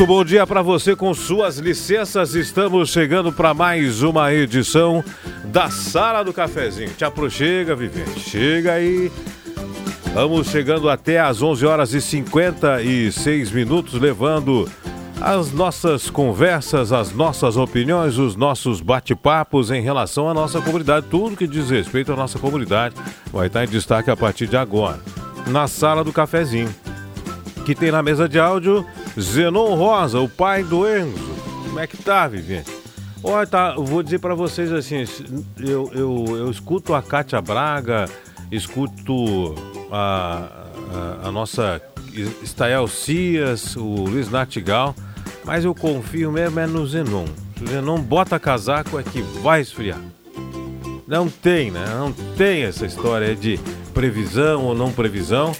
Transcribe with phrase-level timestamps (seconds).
[0.00, 2.34] Muito bom dia para você com suas licenças.
[2.34, 5.04] Estamos chegando para mais uma edição
[5.44, 6.88] da Sala do Cafezinho.
[6.94, 8.18] Te aproxega, Vivente.
[8.18, 9.12] Chega aí.
[10.14, 14.66] Vamos chegando até às 11 horas e 56 minutos, levando
[15.20, 21.08] as nossas conversas, as nossas opiniões, os nossos bate-papos em relação à nossa comunidade.
[21.10, 22.94] Tudo que diz respeito à nossa comunidade
[23.30, 24.98] vai estar em destaque a partir de agora.
[25.48, 26.74] Na Sala do Cafezinho.
[27.66, 28.86] Que tem na mesa de áudio
[29.18, 31.34] Zenon Rosa, o pai do Enzo.
[31.64, 32.70] Como é que tá, Vivente?
[33.22, 35.04] Olha, tá, vou dizer para vocês assim,
[35.58, 38.06] eu, eu, eu escuto a Kátia Braga,
[38.50, 39.54] escuto
[39.92, 40.48] a,
[41.22, 41.82] a, a nossa
[42.42, 44.94] Estael Cias, o Luiz Natigal,
[45.44, 47.26] mas eu confio mesmo é no Zenon.
[47.60, 50.00] O Zenon bota casaco é que vai esfriar.
[51.06, 51.84] Não tem, né?
[51.98, 53.58] Não tem essa história de
[53.92, 55.52] previsão ou não previsão.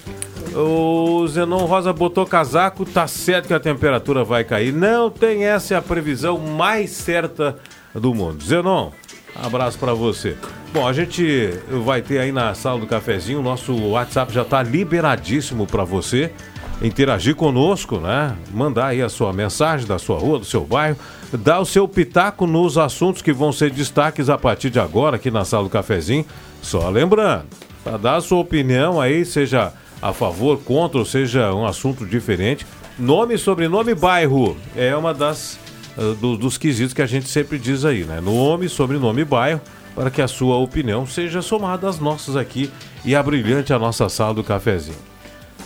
[0.55, 4.73] O Zenon Rosa botou casaco, tá certo que a temperatura vai cair.
[4.73, 7.57] Não tem essa é a previsão mais certa
[7.95, 8.43] do mundo.
[8.43, 8.91] Zenon,
[9.37, 10.37] abraço para você.
[10.73, 11.51] Bom, a gente
[11.85, 16.33] vai ter aí na sala do cafezinho, o nosso WhatsApp já tá liberadíssimo para você
[16.83, 18.37] interagir conosco, né?
[18.53, 20.97] Mandar aí a sua mensagem da sua rua, do seu bairro,
[21.33, 25.31] dar o seu pitaco nos assuntos que vão ser destaques a partir de agora aqui
[25.31, 26.25] na sala do cafezinho.
[26.63, 27.45] Só lembrando,
[27.85, 32.67] para dar a sua opinião aí, seja a favor, contra, ou seja, um assunto diferente.
[32.99, 35.59] Nome, sobrenome, bairro é uma das
[35.97, 38.21] uh, do, dos quesitos que a gente sempre diz aí, né?
[38.21, 39.61] Nome, sobrenome, bairro,
[39.95, 42.71] para que a sua opinião seja somada às nossas aqui
[43.05, 44.99] e a brilhante a nossa sala do cafezinho.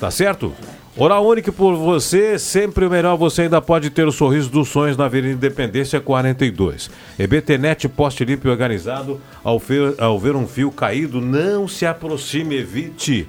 [0.01, 0.53] Tá certo?
[0.97, 3.17] Oral Único por você, sempre o melhor.
[3.17, 6.89] Você ainda pode ter o sorriso dos sonhos na Avenida Independência 42.
[7.19, 9.21] EBTnet, poste limpo e organizado.
[9.43, 13.29] Ao ver, ao ver um fio caído, não se aproxime, evite.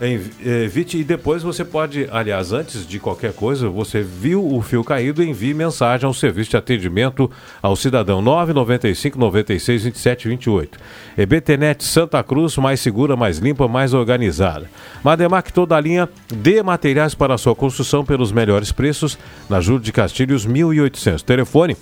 [0.00, 5.22] Evite e depois você pode, aliás, antes de qualquer coisa, você viu o fio caído,
[5.22, 7.30] envie mensagem ao serviço de atendimento
[7.62, 10.78] ao cidadão 995 96 27 28.
[11.16, 14.68] EBTnet Santa Cruz, mais segura, mais limpa, mais organizada.
[15.04, 19.16] Mademac toda a linha de materiais para sua construção pelos melhores preços
[19.48, 21.22] na Júlio de Castilhos 1800.
[21.22, 21.76] Telefone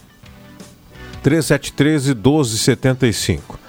[1.22, 3.61] 3713 1275.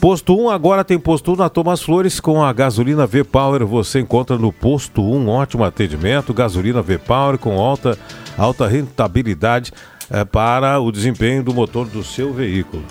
[0.00, 3.66] Posto 1 agora tem posto 1 na Thomas Flores com a gasolina V-Power.
[3.66, 7.98] Você encontra no posto 1 ótimo atendimento, gasolina V-Power com alta,
[8.36, 9.72] alta rentabilidade
[10.08, 12.84] é, para o desempenho do motor do seu veículo.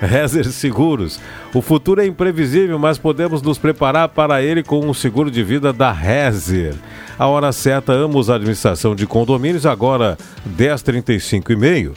[0.00, 1.20] Rezer Seguros.
[1.54, 5.72] O futuro é imprevisível, mas podemos nos preparar para ele com o seguro de vida
[5.72, 6.74] da Rezer.
[7.16, 10.18] A hora certa, Amos Administração de Condomínios, agora
[10.56, 11.94] 10h35 e meio.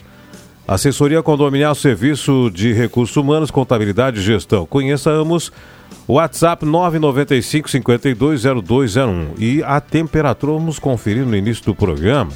[0.72, 4.64] Assessoria Condominial Serviço de Recursos Humanos, Contabilidade e Gestão.
[4.64, 5.52] Conheçamos
[6.08, 12.32] WhatsApp 995 520201 e a temperatura, vamos conferir no início do programa.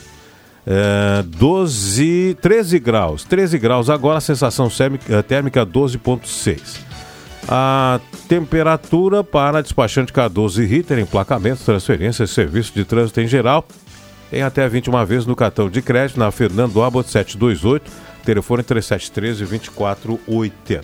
[0.67, 4.69] É, 12, 13 graus, 13 graus agora, a sensação
[5.27, 6.81] térmica 12.6.
[7.49, 13.67] A temperatura para despachante K12 Ritter, emplacamento, transferência, serviço de trânsito em geral,
[14.31, 20.83] em até 21 vezes no cartão de crédito na Fernando Abbott 728 Telefone 3713-2480.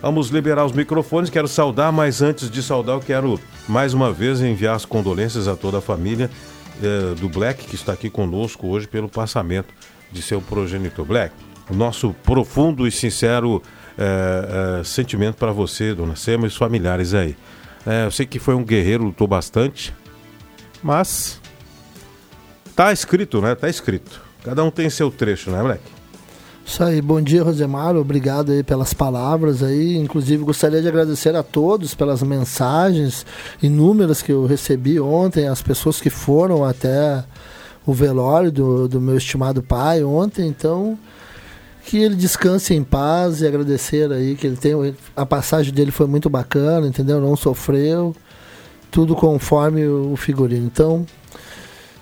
[0.00, 1.28] Vamos liberar os microfones.
[1.28, 3.38] Quero saudar, mas antes de saudar, eu quero
[3.68, 6.30] mais uma vez enviar as condolências a toda a família
[6.82, 9.74] eh, do Black, que está aqui conosco hoje pelo passamento
[10.10, 11.04] de seu progenitor.
[11.04, 11.34] Black,
[11.68, 13.62] o nosso profundo e sincero
[13.98, 17.36] é, é, sentimento para você, dona Sema, e os familiares aí.
[17.86, 19.94] É, eu sei que foi um guerreiro, lutou bastante,
[20.82, 21.38] mas
[22.74, 23.54] tá escrito, né?
[23.54, 24.22] Tá escrito.
[24.42, 25.99] Cada um tem seu trecho, né, moleque?
[26.70, 31.42] Isso aí, bom dia Rosemar, obrigado aí pelas palavras aí, inclusive gostaria de agradecer a
[31.42, 33.26] todos pelas mensagens
[33.60, 37.24] inúmeras que eu recebi ontem, as pessoas que foram até
[37.84, 40.96] o velório do, do meu estimado pai ontem, então
[41.86, 46.06] que ele descanse em paz e agradecer aí que ele tem a passagem dele foi
[46.06, 47.20] muito bacana, entendeu?
[47.20, 48.14] Não sofreu,
[48.92, 50.66] tudo conforme o figurino.
[50.66, 51.04] Então,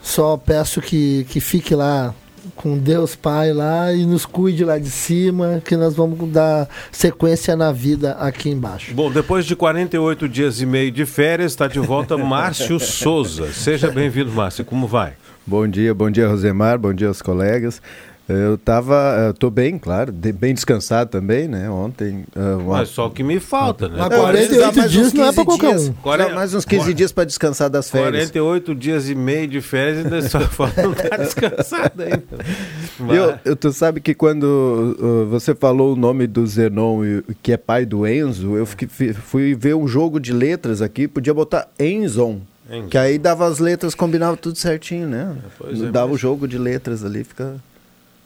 [0.02, 2.14] só peço que, que fique lá
[2.58, 7.56] com Deus Pai lá e nos cuide lá de cima, que nós vamos dar sequência
[7.56, 8.92] na vida aqui embaixo.
[8.92, 13.52] Bom, depois de 48 dias e meio de férias, está de volta Márcio Souza.
[13.52, 14.64] Seja bem-vindo, Márcio.
[14.64, 15.12] Como vai?
[15.46, 17.80] Bom dia, bom dia, Rosemar, bom dia aos colegas.
[18.28, 21.70] Eu tava, tô bem, claro, bem descansado também, né?
[21.70, 22.24] Ontem.
[22.36, 22.76] Uh, uma...
[22.78, 23.96] Mas só o que me falta, né?
[23.98, 25.92] Mas 48 dias não é para qualquer um.
[25.94, 26.34] 40...
[26.34, 28.30] Mais uns 15 dias para descansar das férias.
[28.30, 33.14] 48 dias e meio de férias ainda só falta estar descansado ainda.
[33.14, 37.00] Eu, eu, tu sabe que quando uh, você falou o nome do Zenon,
[37.42, 41.32] que é pai do Enzo, eu fiquei, fui ver um jogo de letras aqui, podia
[41.32, 42.42] botar Enzon.
[42.90, 45.34] Que aí dava as letras, combinava tudo certinho, né?
[45.64, 47.56] É, dava o jogo de letras ali, fica.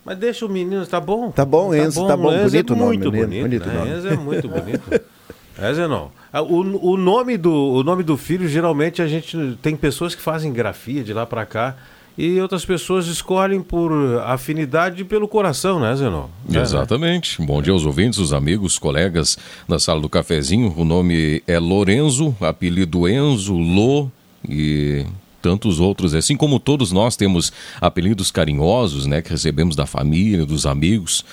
[0.04, 1.30] Mas deixa o menino, tá bom.
[1.30, 2.30] Tá bom, tá Enzo, tá bom.
[2.30, 2.44] Tá bom.
[2.44, 3.28] Bonito é nome, muito menino.
[3.28, 3.74] bonito, bonito né?
[3.74, 3.90] nome.
[3.90, 5.00] Enzo é muito bonito.
[5.70, 6.10] Enzo não.
[6.32, 10.22] Ah, o, o, nome do, o nome do filho, geralmente a gente tem pessoas que
[10.22, 11.76] fazem grafia de lá para cá
[12.16, 13.92] e outras pessoas escolhem por
[14.24, 16.26] afinidade pelo coração, né, Zenon?
[16.52, 17.40] É, Exatamente.
[17.40, 17.46] Né?
[17.46, 19.38] Bom dia aos ouvintes, os amigos, colegas
[19.68, 20.74] da sala do cafezinho.
[20.76, 24.08] O nome é Lorenzo, apelido Enzo, Lô
[24.46, 25.06] e
[25.42, 30.64] tantos outros, assim como todos nós temos apelidos carinhosos, né, que recebemos da família, dos
[30.64, 31.24] amigos,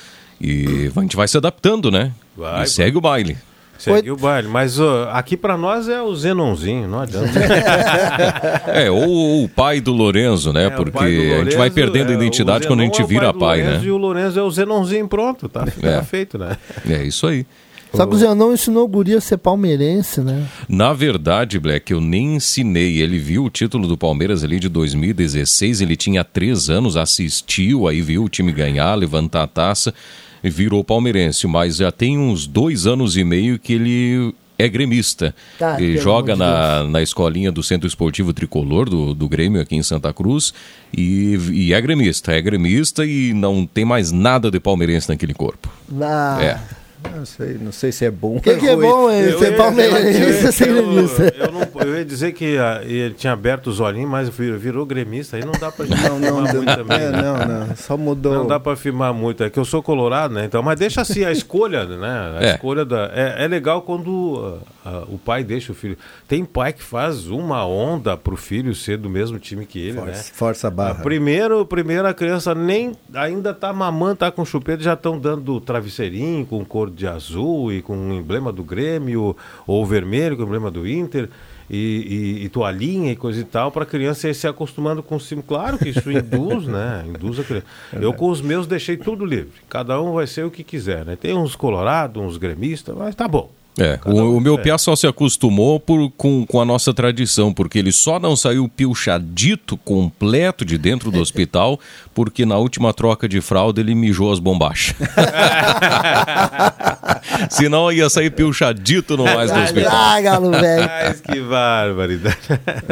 [0.41, 2.11] e a gente vai se adaptando, né?
[2.35, 3.37] Vai, e segue o baile.
[3.77, 7.31] Segue o baile, mas uh, aqui para nós é o Zenonzinho, não adianta.
[8.67, 10.65] é, ou, o pai do Lorenzo, né?
[10.65, 13.33] É, Porque Lorenzo, a gente vai perdendo a é, identidade quando a gente é vira
[13.33, 13.79] pai, né?
[13.81, 16.57] E o Lorenzo é o Zenonzinho, pronto, tá, tá feito, né?
[16.89, 17.45] É isso aí.
[17.93, 20.47] Só que o Zé não ensinou o Guri a ser palmeirense, né?
[20.67, 23.01] Na verdade, Black, eu nem ensinei.
[23.01, 28.01] Ele viu o título do Palmeiras ali de 2016, ele tinha três anos, assistiu, aí
[28.01, 29.93] viu o time ganhar, levantar a taça
[30.43, 31.47] e virou palmeirense.
[31.47, 35.33] Mas já tem uns dois anos e meio que ele é gremista.
[35.57, 39.83] Tá, ele joga na, na escolinha do Centro Esportivo Tricolor, do, do Grêmio aqui em
[39.83, 40.53] Santa Cruz,
[40.95, 42.33] e, e é gremista.
[42.33, 45.69] É gremista e não tem mais nada de palmeirense naquele corpo.
[46.01, 46.37] Ah.
[46.41, 46.78] É.
[47.15, 48.35] Não sei, não sei se é bom.
[48.35, 51.33] O que, que, é bom é ser palmeirense ser gremista?
[51.39, 55.37] Eu, eu, eu, ia dizer que a, ele tinha aberto os olhinhos, mas virou gremista.
[55.37, 56.97] Aí não dá pra não, não, muito também.
[56.97, 57.21] É, né?
[57.21, 58.33] não, não, só mudou.
[58.33, 59.43] Não dá pra afirmar muito.
[59.43, 60.45] É que eu sou colorado, né?
[60.45, 62.37] Então, mas deixa assim a escolha, né?
[62.39, 62.53] A é.
[62.53, 63.11] escolha da.
[63.13, 65.97] É, é legal quando uh, uh, o pai deixa o filho.
[66.27, 70.11] Tem pai que faz uma onda pro filho ser do mesmo time que ele, força,
[70.11, 70.23] né?
[70.33, 71.03] Força a barra.
[71.03, 76.45] Primeiro, primeiro a criança nem ainda tá mamando, tá com chupeta, já estão dando travesseirinho
[76.45, 80.71] com cor de azul e com o emblema do Grêmio, ou vermelho com o emblema
[80.71, 81.29] do Inter,
[81.69, 85.17] e, e, e toalhinha e coisa e tal, para a criança ir se acostumando com
[85.17, 85.41] o sim.
[85.41, 87.05] Claro que isso induz, né?
[87.07, 87.67] Induz a criança.
[87.93, 89.53] Eu com os meus deixei tudo livre.
[89.69, 91.15] Cada um vai ser o que quiser, né?
[91.15, 93.58] Tem uns colorados, uns gremistas, mas tá bom.
[93.79, 94.77] É, o, o, meu é.
[94.77, 99.75] Só se acostumou por, com, com a nossa tradição, porque ele só não saiu pilchadito
[99.77, 101.79] completo de dentro do hospital,
[102.13, 104.95] porque na última troca de fralda ele mijou as bombachas.
[107.49, 109.91] Senão ia sair pilchadito no mais do hospital.
[109.93, 110.89] Ah, galo velho.
[111.23, 112.37] que barbaridade.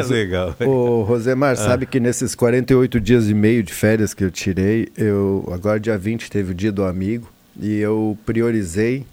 [0.08, 0.54] Legal.
[0.60, 1.56] Ô, Rosemar, ah.
[1.56, 5.96] sabe que nesses 48 dias e meio de férias que eu tirei, eu agora dia
[5.96, 7.28] 20 teve o dia do amigo,
[7.60, 9.04] e eu priorizei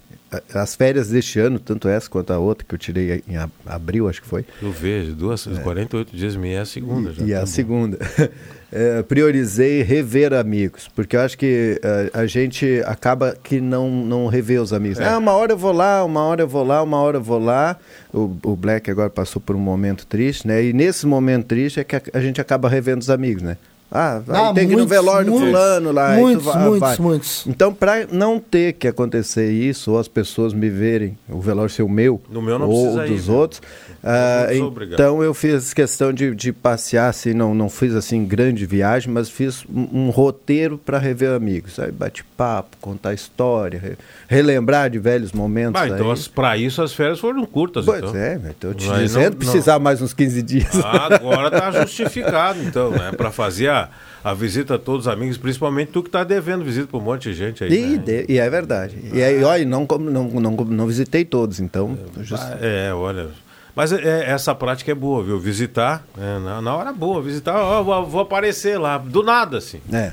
[0.54, 4.22] as férias deste ano, tanto essa quanto a outra que eu tirei em abril, acho
[4.22, 4.44] que foi.
[4.62, 5.60] Eu vejo, duas, é.
[5.60, 7.12] 48 dias e é a segunda.
[7.12, 7.46] Já e tá a bom.
[7.46, 7.98] segunda.
[8.72, 11.80] é, priorizei rever amigos, porque eu acho que
[12.12, 14.98] a, a gente acaba que não, não revê os amigos.
[15.00, 15.08] É.
[15.08, 17.38] Ah, uma hora eu vou lá, uma hora eu vou lá, uma hora eu vou
[17.38, 17.76] lá.
[18.12, 20.64] O, o Black agora passou por um momento triste, né?
[20.64, 23.56] E nesse momento triste é que a, a gente acaba revendo os amigos, né?
[23.90, 26.14] Ah, ah tem que ir no velório do fulano lá.
[26.14, 26.98] Muitos, vai, muitos, vai.
[26.98, 27.46] muitos.
[27.46, 31.82] Então, para não ter que acontecer isso, ou as pessoas me verem, o velório ser
[31.82, 33.62] o meu, no meu ou dos ir, outros,
[34.02, 39.12] ah, então eu fiz questão de, de passear, assim, não, não fiz assim grande viagem,
[39.12, 41.78] mas fiz um, um roteiro para rever amigos.
[41.78, 43.96] Aí bate-papo, contar história, re,
[44.28, 45.72] relembrar de velhos momentos.
[45.72, 47.84] Bah, então, para isso as férias foram curtas.
[47.84, 48.16] Pois então.
[48.16, 49.80] é, estou te dizendo, não, precisar não.
[49.80, 50.76] mais uns 15 dias.
[50.84, 53.10] Ah, agora está justificado, então, né?
[53.10, 56.64] Para fazer a a, a visita a todos os amigos, principalmente tu que tá devendo
[56.64, 57.72] visita para um monte de gente aí.
[57.72, 57.98] E, né?
[57.98, 58.96] de- e é verdade.
[59.12, 61.96] E aí, olha, não, não, não, não visitei todos, então.
[62.22, 63.28] just- Ah, É, olha.
[63.74, 65.38] Mas é- é- essa prática é boa, viu?
[65.38, 69.80] Visitar, é, na, na hora boa, visitar, ó, vou, vou aparecer lá, do nada, assim.
[69.92, 70.12] É.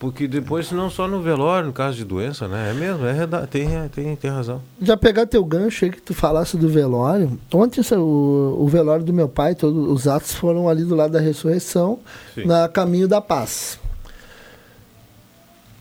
[0.00, 2.70] Porque depois, não só no velório, no caso de doença, né?
[2.70, 4.62] É mesmo, é, tem, tem, tem razão.
[4.80, 7.38] Já pegar teu gancho aí que tu falasse do velório.
[7.52, 11.20] Ontem o, o velório do meu pai, todos os atos foram ali do lado da
[11.20, 11.98] ressurreição,
[12.34, 12.46] Sim.
[12.46, 13.78] na caminho da paz.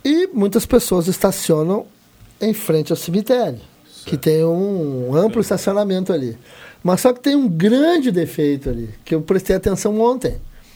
[0.04, 1.86] E muitas pessoas estacionam
[2.42, 3.62] em frente ao cemitério,
[4.06, 6.38] que tem um amplo estacionamento ali.
[6.84, 10.36] Mas só que tem um grande defeito ali, que eu prestei atenção ontem.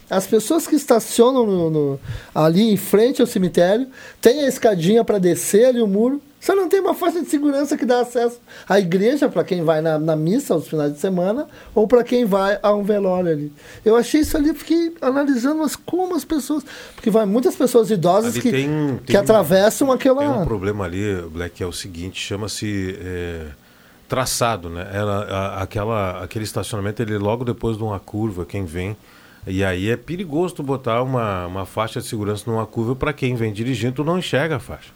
[0.10, 2.00] As pessoas que estacionam no- no-
[2.36, 3.88] ali em frente ao cemitério
[4.22, 6.22] tem a escadinha para descer ali o muro.
[6.40, 9.80] Só não tem uma faixa de segurança que dá acesso à igreja para quem vai
[9.80, 13.54] na, na missa aos finais de semana ou para quem vai a um velório ali.
[13.86, 16.66] Eu achei isso ali, fiquei analisando, mas como as pessoas.
[16.96, 20.20] Porque vai muitas pessoas idosas Ali que, tem- que tem- atravessam aquela.
[20.20, 23.46] Tem um problema ali, Black, que é o seguinte, chama-se é,
[24.10, 24.86] traçado, né?
[24.94, 28.98] Ela, a- aquela, aquele estacionamento, ele logo depois de uma curva, quem vem.
[29.46, 33.36] E aí é perigoso tu botar uma, uma faixa de segurança numa curva para quem
[33.36, 34.92] vem dirigindo, tu não enxerga a faixa.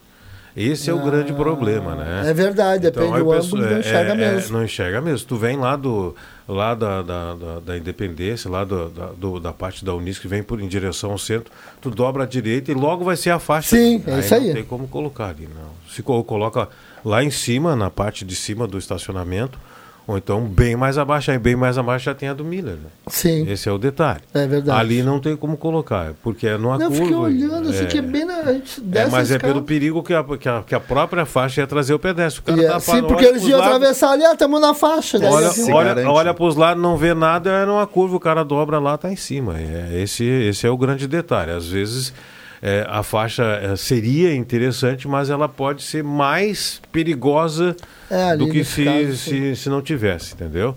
[0.56, 2.24] Esse é o grande problema, né?
[2.32, 4.58] É verdade, depende aí do ângulo, não é- enxerga é- mesmo.
[4.58, 5.28] não enxerga mesmo.
[5.28, 6.16] Tu vem lá do
[6.48, 10.28] lá da, da, da, da Independência, lá do, da, do- da parte da Unisc, que
[10.28, 13.38] vem por, em direção ao centro, tu dobra à direita e logo vai ser a
[13.38, 13.76] faixa.
[13.76, 14.48] Sim, é isso aí.
[14.48, 15.70] Não tem como colocar ali, não.
[15.94, 16.68] Se co- coloca
[17.06, 19.60] lá em cima, na parte de cima do estacionamento,
[20.08, 22.90] ou então bem mais abaixo, aí bem mais abaixo já tem a do Miller, né?
[23.08, 24.22] Sim, Esse é o detalhe.
[24.34, 24.80] é verdade.
[24.80, 27.04] Ali não tem como colocar, porque é numa Não, eu curva.
[27.04, 28.38] fiquei olhando, assim, é, que é bem na.
[28.38, 31.26] A gente é, desce mas é pelo perigo que a, que, a, que a própria
[31.26, 32.40] faixa ia trazer o pedestre.
[32.42, 34.74] O cara E é, tá sim, porque eles iam lados, atravessar ali, ah, estamos na
[34.74, 35.20] faixa.
[35.20, 38.20] daí Olha, assim, olha, olha para os lados, não vê nada, é numa curva, o
[38.20, 39.60] cara dobra lá, tá em cima.
[39.60, 41.52] É, esse, esse é o grande detalhe.
[41.52, 42.14] Às vezes
[42.62, 47.76] é, a faixa é, seria interessante, mas ela pode ser mais perigosa
[48.10, 50.76] É, do que se, caso, se, se não tivesse, entendeu?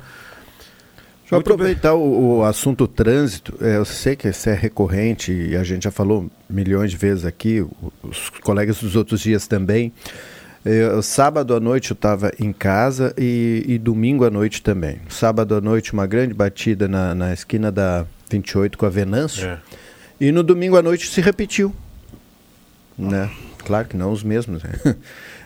[1.21, 3.57] Deixa eu Muito aproveitar o, o assunto trânsito.
[3.61, 7.25] É, eu sei que isso é recorrente e a gente já falou milhões de vezes
[7.25, 7.65] aqui,
[8.03, 9.93] os colegas dos outros dias também.
[10.65, 15.01] É, sábado à noite eu estava em casa e, e domingo à noite também.
[15.09, 19.47] Sábado à noite, uma grande batida na, na esquina da 28 com a Venâncio.
[19.49, 19.59] É.
[20.21, 21.75] E no domingo à noite se repetiu.
[22.99, 23.31] Né?
[23.65, 24.63] Claro que não os mesmos.
[24.63, 24.73] Né?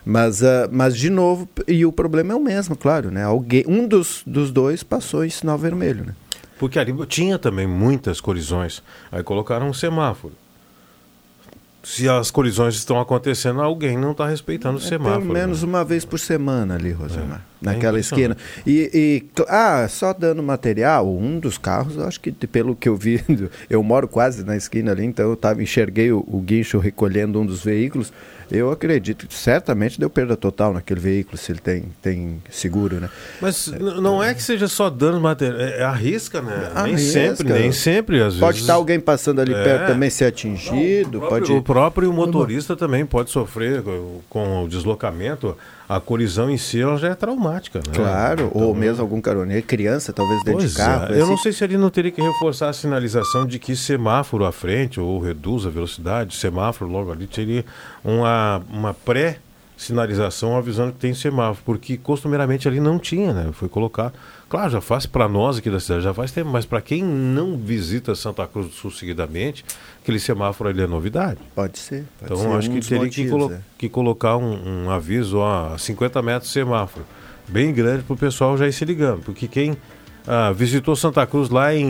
[0.07, 3.11] Mas, ah, mas, de novo, e o problema é o mesmo, claro.
[3.11, 3.23] Né?
[3.23, 6.05] Alguém, um dos, dos dois passou em sinal vermelho.
[6.05, 6.15] Né?
[6.59, 8.83] Porque ali tinha também muitas colisões.
[9.11, 10.35] Aí colocaram um semáforo.
[11.83, 15.23] Se as colisões estão acontecendo, alguém não está respeitando o É semáforo.
[15.23, 15.69] pelo menos né?
[15.69, 17.39] uma vez por semana ali, Rosemar.
[17.39, 18.37] É, naquela é esquina.
[18.67, 23.21] E, e, ah, só dando material, um dos carros, acho que pelo que eu vi,
[23.71, 27.47] eu moro quase na esquina ali, então eu tava, enxerguei o, o guincho recolhendo um
[27.47, 28.13] dos veículos.
[28.51, 33.09] Eu acredito que certamente deu perda total naquele veículo, se ele tem, tem seguro, né?
[33.41, 36.71] Mas n- não é que seja só dano material, é, é arrisca, né?
[36.75, 37.11] Nem Arrisca.
[37.37, 38.61] sempre, nem sempre, às Pode vezes.
[38.61, 39.65] estar alguém passando ali É.
[39.65, 41.53] perto também ser atingido, O próprio, pode...
[41.53, 43.83] o próprio motorista também pode sofrer
[44.29, 45.57] com o deslocamento.
[45.89, 47.93] A colisão em si ela já é traumática, né?
[47.95, 51.13] Claro, ou Então, mesmo algum caroneiro, criança talvez dentro de carro.
[51.13, 51.19] é.
[51.19, 51.31] Eu assim.
[51.31, 54.99] não sei se ele não teria que reforçar a sinalização de que semáforo à frente
[54.99, 57.65] ou reduz a velocidade, semáforo logo ali teria
[58.03, 58.95] uma, uma
[59.77, 63.51] pré-sinalização avisando que tem semáforo, porque costumeiramente ali não tinha, né?
[63.53, 64.13] Foi colocar.
[64.49, 67.57] Claro, já faz para nós aqui da cidade, já faz tempo, mas para quem não
[67.57, 69.65] visita Santa Cruz do Sul seguidamente,
[70.01, 71.39] aquele semáforo ali é novidade.
[71.55, 72.05] Pode ser.
[72.21, 73.61] Pode Então ser acho um que teria que, motivos, colo- é.
[73.77, 77.05] que colocar um, um aviso a 50 metros de semáforo,
[77.49, 79.77] bem grande para o pessoal já ir se ligando, porque quem
[80.27, 81.85] ah, visitou Santa Cruz lá em,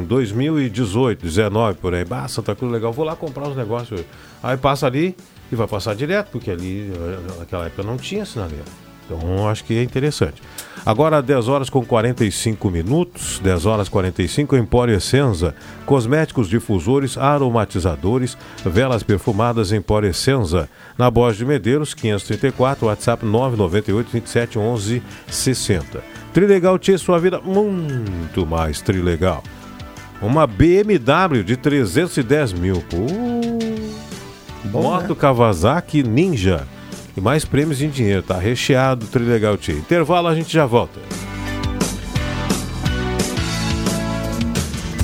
[0.00, 4.02] em 2018, 19 por aí, bah, Santa Cruz legal, vou lá comprar os negócios,
[4.42, 5.14] aí passa ali
[5.50, 8.64] e vai passar direto, porque ali eh, naquela época não tinha sinaleira.
[9.06, 10.42] Então acho que é interessante.
[10.84, 15.54] Agora 10 horas com 45 minutos, 10 horas 45, Empório Essenza,
[15.86, 24.58] cosméticos, difusores, aromatizadores, velas perfumadas Empório Essenza, na Borges de Medeiros, 534, WhatsApp 998 27
[24.58, 26.02] 11 60.
[26.32, 29.42] Trilegal tinha sua vida muito mais trilegal.
[30.20, 32.82] Uma BMW de 310 mil.
[34.70, 36.66] Pô, Moto Kawasaki Ninja.
[37.16, 39.74] E mais prêmios em dinheiro, tá recheado, Trilegal Tia.
[39.74, 41.00] Intervalo, a gente já volta.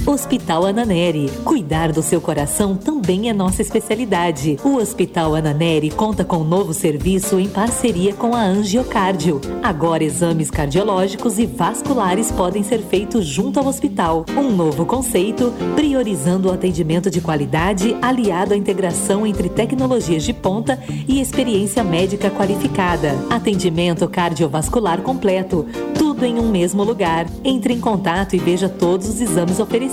[0.06, 1.30] Hospital Ananeri.
[1.44, 4.56] Cuidar do seu coração também é nossa especialidade.
[4.64, 9.40] O Hospital Ananeri conta com um novo serviço em parceria com a Angiocardio.
[9.62, 14.24] Agora exames cardiológicos e vasculares podem ser feitos junto ao hospital.
[14.36, 20.82] Um novo conceito, priorizando o atendimento de qualidade aliado à integração entre tecnologias de ponta
[21.06, 23.14] e experiência médica qualificada.
[23.28, 27.26] Atendimento cardiovascular completo, tudo em um mesmo lugar.
[27.44, 29.89] Entre em contato e veja todos os exames oferecidos.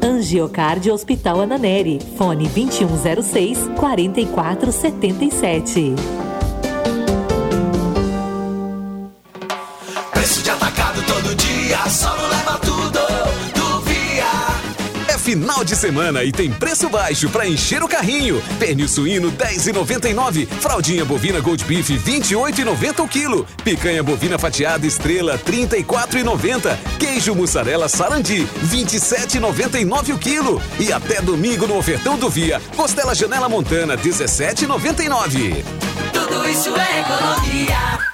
[0.00, 1.98] Angiocardio Hospital Ananeri.
[2.14, 6.33] Fone 2106 4477.
[15.34, 18.40] Final de semana e tem preço baixo para encher o carrinho.
[18.56, 26.78] Pernil suíno 10,99, fraldinha bovina Gold Beef 28,90 o quilo, picanha bovina fatiada estrela 34,90,
[27.00, 33.48] queijo mussarela sarandi 27,99 o quilo e até domingo no ofertão do Via, costela janela
[33.48, 35.64] montana 17,99.
[36.12, 38.13] Tudo isso é economia.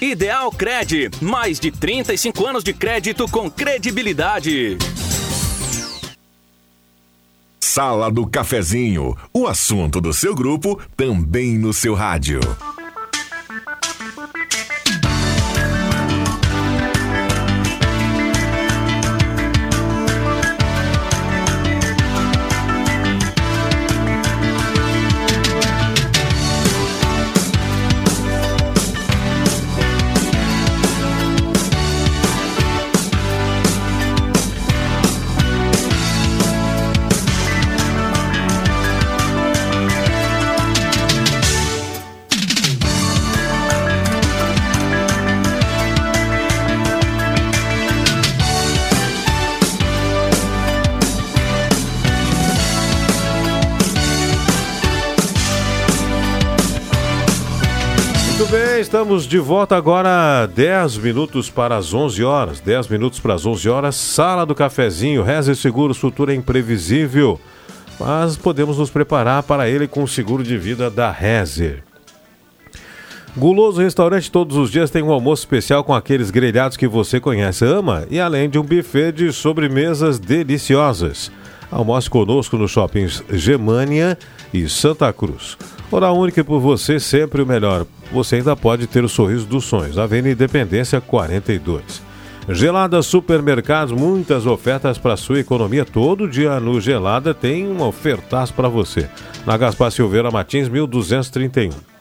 [0.00, 4.78] Ideal Cred, mais de 35 anos de crédito com credibilidade.
[7.60, 12.40] Sala do Cafezinho, o assunto do seu grupo também no seu rádio.
[58.76, 62.60] Bem, estamos de volta agora, 10 minutos para as 11 horas.
[62.60, 65.22] 10 minutos para as 11 horas, sala do cafezinho.
[65.22, 67.40] Rezer Seguros, futuro é imprevisível,
[67.98, 71.82] mas podemos nos preparar para ele com o seguro de vida da Rezer.
[73.34, 77.64] Guloso Restaurante todos os dias tem um almoço especial com aqueles grelhados que você conhece,
[77.64, 81.32] ama e além de um buffet de sobremesas deliciosas.
[81.70, 84.16] Almoce conosco nos shoppings Germânia
[84.52, 85.56] e Santa Cruz.
[85.90, 87.86] Hora única por você, sempre o melhor.
[88.12, 89.98] Você ainda pode ter o sorriso dos sonhos.
[89.98, 92.02] Avenida Independência 42.
[92.48, 95.84] Gelada Supermercados, muitas ofertas para sua economia.
[95.84, 99.08] Todo dia no Gelada tem um ofertaço para você.
[99.44, 101.95] Na Gaspar Silveira Martins, 1231.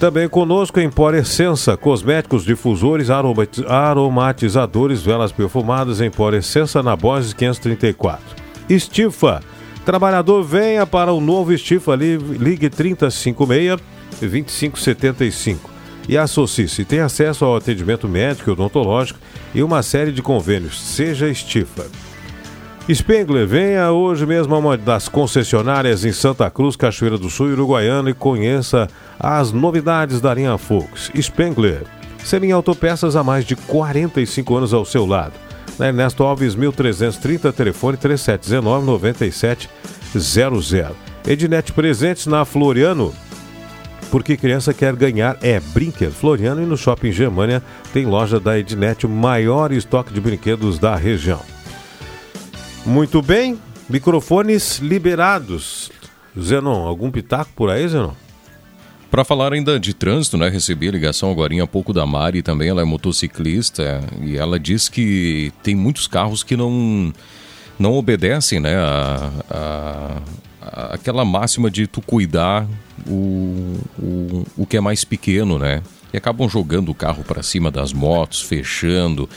[0.00, 8.20] Também conosco Empor Essença, cosméticos, difusores, aromati- aromatizadores, velas perfumadas, Empor Essença na Borges 534.
[8.68, 9.40] Estifa,
[9.84, 13.80] trabalhador venha para o novo Estifa, li- ligue 3056
[14.20, 15.70] 2575.
[16.06, 19.18] E associe-se, tem acesso ao atendimento médico e odontológico
[19.54, 20.78] e uma série de convênios.
[20.82, 21.86] Seja Estifa.
[22.92, 27.54] Spengler, venha hoje mesmo a uma das concessionárias em Santa Cruz, Cachoeira do Sul e
[27.54, 31.10] Uruguaiana e conheça as novidades da linha Fox.
[31.18, 31.84] Spengler,
[32.22, 35.32] Selinha Autopeças há mais de 45 anos ao seu lado.
[35.78, 40.90] Na Ernesto Alves, 1330, telefone 3719-9700.
[41.26, 43.14] Ednet Presentes na Floriano,
[44.10, 46.12] porque criança quer ganhar é brinquedo.
[46.12, 47.62] Floriano e no Shopping Germânia
[47.94, 51.53] tem loja da Ednet, o maior estoque de brinquedos da região.
[52.84, 55.90] Muito bem, microfones liberados.
[56.38, 58.12] Zenon, algum pitaco por aí, Zenon?
[59.10, 60.48] Para falar ainda de trânsito, né?
[60.48, 64.88] Recebi a ligação agora há pouco da Mari também, ela é motociclista e ela diz
[64.88, 67.12] que tem muitos carros que não
[67.78, 68.74] não obedecem, né?
[68.76, 70.22] A, a-
[70.60, 72.66] a- aquela máxima de tu cuidar
[73.06, 75.80] o, o, o que é mais pequeno, né?
[76.12, 79.28] E acabam jogando o carro para cima das motos, fechando.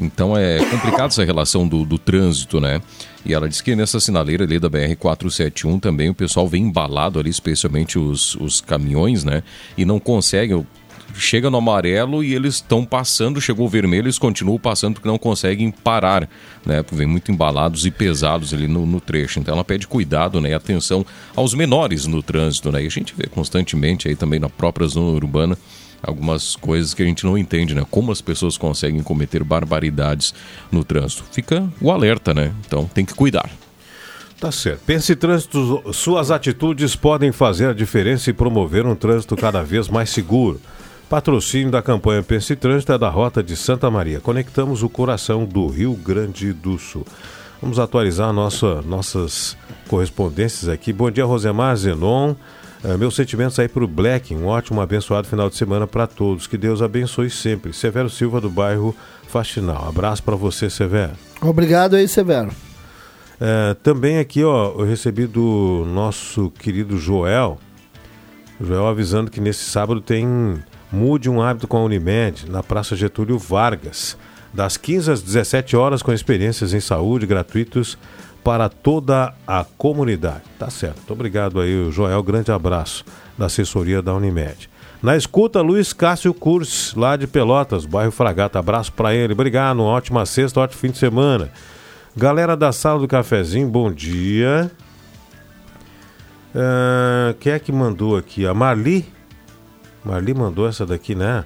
[0.00, 2.80] Então é complicado essa relação do, do trânsito, né?
[3.24, 7.30] E ela disse que nessa sinaleira ali da BR-471 também o pessoal vem embalado ali,
[7.30, 9.42] especialmente os, os caminhões, né?
[9.76, 10.66] E não conseguem.
[11.14, 15.16] Chega no amarelo e eles estão passando, chegou o vermelho, eles continuam passando porque não
[15.16, 16.28] conseguem parar,
[16.64, 16.84] né?
[16.92, 19.40] Vem muito embalados e pesados ali no, no trecho.
[19.40, 20.50] Então ela pede cuidado, né?
[20.50, 22.84] E atenção aos menores no trânsito, né?
[22.84, 25.56] E a gente vê constantemente aí também na própria zona urbana
[26.02, 27.84] algumas coisas que a gente não entende, né?
[27.90, 30.34] Como as pessoas conseguem cometer barbaridades
[30.70, 31.24] no trânsito.
[31.30, 32.52] Fica o alerta, né?
[32.66, 33.50] Então tem que cuidar.
[34.40, 34.82] Tá certo.
[34.86, 40.10] Pense Trânsito, suas atitudes podem fazer a diferença e promover um trânsito cada vez mais
[40.10, 40.60] seguro.
[41.10, 44.20] Patrocínio da campanha Pense Trânsito é da Rota de Santa Maria.
[44.20, 47.04] Conectamos o coração do Rio Grande do Sul.
[47.60, 49.56] Vamos atualizar nossa, nossas
[49.88, 50.92] correspondências aqui.
[50.92, 52.36] Bom dia, Rosemar Zenon.
[52.84, 54.34] Eh, meus sentimentos aí para o Black.
[54.34, 56.46] Um ótimo, abençoado final de semana para todos.
[56.46, 57.72] Que Deus abençoe sempre.
[57.72, 58.94] Severo Silva, do bairro
[59.26, 59.88] Faxinal.
[59.88, 61.12] Abraço para você, Severo.
[61.40, 62.50] Obrigado aí, Severo.
[63.40, 67.58] É, também aqui, ó, eu recebi do nosso querido Joel.
[68.60, 70.26] Joel avisando que nesse sábado tem
[70.90, 74.16] Mude um Hábito com a Unimed, na Praça Getúlio Vargas.
[74.52, 77.98] Das 15 às 17 horas, com experiências em saúde gratuitos
[78.48, 80.40] para toda a comunidade.
[80.58, 81.12] Tá certo.
[81.12, 82.22] Obrigado aí, Joel.
[82.22, 83.04] Grande abraço
[83.36, 84.70] da assessoria da Unimed.
[85.02, 88.58] Na escuta, Luiz Cássio Curso, lá de Pelotas, bairro Fragata.
[88.58, 89.34] Abraço para ele.
[89.34, 89.80] Obrigado.
[89.80, 91.50] Uma ótima sexta, ótimo fim de semana.
[92.16, 94.70] Galera da sala do cafezinho, bom dia.
[96.54, 98.46] Ah, quem é que mandou aqui?
[98.46, 99.04] A Marli?
[100.02, 101.44] Marli mandou essa daqui, né?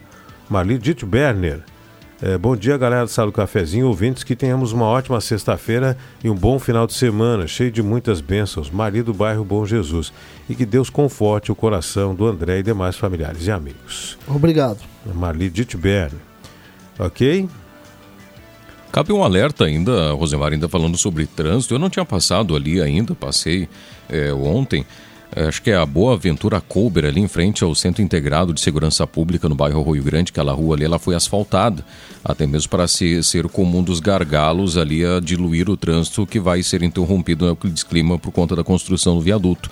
[0.49, 1.65] Marli Dito Berner.
[2.25, 3.89] É, bom dia, galera do Sala do Cafezinho.
[3.89, 8.21] Ouvintes, que tenhamos uma ótima sexta-feira e um bom final de semana, cheio de muitas
[8.21, 8.71] bênçãos.
[8.71, 10.13] Marli do bairro Bom Jesus.
[10.49, 14.17] E que Deus conforte o coração do André e demais familiares e amigos.
[14.29, 14.79] Obrigado.
[15.05, 16.21] Marli Dito Berner.
[16.97, 17.49] Ok?
[18.93, 21.75] Cabe um alerta ainda, Rosemar, ainda falando sobre trânsito.
[21.75, 23.69] Eu não tinha passado ali ainda, passei
[24.09, 24.87] é, ontem.
[25.35, 28.61] É, acho que é a Boa Ventura Couber, ali em frente ao Centro Integrado de
[28.61, 31.85] Segurança Pública no bairro Rio Grande, aquela rua ali, ela foi asfaltada,
[32.23, 36.62] até mesmo para ser, ser comum dos gargalos ali a diluir o trânsito que vai
[36.62, 39.71] ser interrompido no clima por conta da construção do viaduto.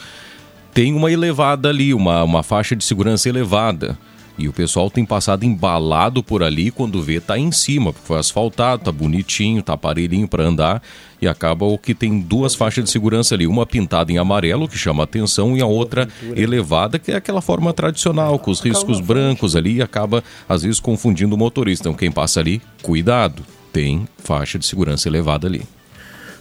[0.73, 3.99] Tem uma elevada ali, uma, uma faixa de segurança elevada.
[4.41, 8.19] E o pessoal tem passado embalado por ali quando vê tá em cima, porque foi
[8.19, 10.83] asfaltado, tá bonitinho, tá aparelhinho para andar
[11.21, 14.79] e acaba o que tem duas faixas de segurança ali, uma pintada em amarelo que
[14.79, 19.55] chama atenção e a outra elevada que é aquela forma tradicional com os riscos brancos
[19.55, 21.89] ali e acaba às vezes confundindo o motorista.
[21.89, 25.63] Então quem passa ali, cuidado, tem faixa de segurança elevada ali.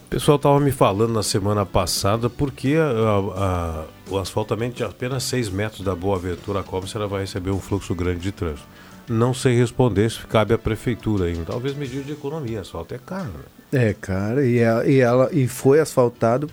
[0.10, 4.84] O pessoal estava me falando na semana passada porque a- a- a- o asfaltamento de
[4.84, 8.67] apenas 6 metros da Boa Ventura Cobra ela vai receber um fluxo grande de trânsito.
[9.08, 11.45] Não sei responder, isso cabe à prefeitura ainda.
[11.45, 13.30] Talvez medida de economia, asfalto é caro.
[13.72, 13.89] Né?
[13.89, 16.50] É, cara, e, a- e ela e foi asfaltado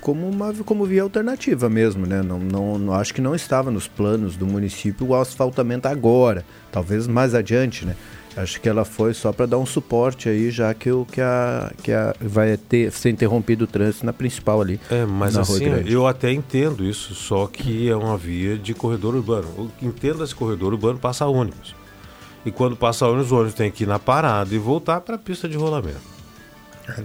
[0.00, 2.22] como uma como via alternativa mesmo, né?
[2.22, 7.06] Não, não, não- acho que não estava nos planos do município o asfaltamento agora, talvez
[7.06, 7.94] mais adiante, né?
[8.36, 11.72] Acho que ela foi só para dar um suporte aí, já que o que a
[11.82, 14.78] que a vai ter ser interrompido o trânsito na principal ali.
[14.90, 19.14] É, mas na assim, eu até entendo isso, só que é uma via de corredor
[19.14, 19.70] urbano.
[19.80, 21.74] Entenda esse corredor urbano passa ônibus.
[22.44, 25.18] E quando passa ônibus, o ônibus tem que ir na parada e voltar para a
[25.18, 26.16] pista de rolamento.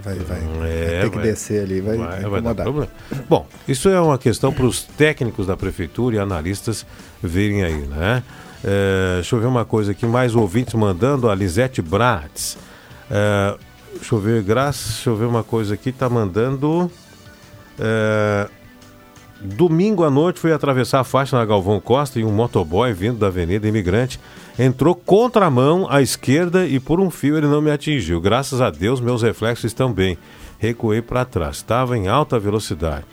[0.04, 0.38] Vai, vai.
[0.38, 1.26] É, vai ter que vai.
[1.26, 2.88] descer ali, vai, vai, vai dar incomodar.
[3.28, 6.86] Bom, isso é uma questão para os técnicos da prefeitura e analistas
[7.22, 8.22] verem aí, né?
[8.64, 12.58] É, deixa eu ver uma coisa aqui, mais ouvintes mandando, a Lisete Bratz.
[13.10, 13.56] É,
[13.96, 16.92] deixa eu ver, Graça, deixa eu ver uma coisa aqui, tá mandando.
[17.80, 18.48] é,
[19.44, 23.28] domingo à noite fui atravessar a faixa na Galvão Costa e um motoboy vindo da
[23.28, 24.20] Avenida Imigrante
[24.58, 28.22] entrou contramão à esquerda e por um fio ele não me atingiu.
[28.22, 30.18] Graças a Deus meus reflexos estão bem.
[30.60, 31.58] Recuei para trás.
[31.58, 33.06] Estava em alta velocidade.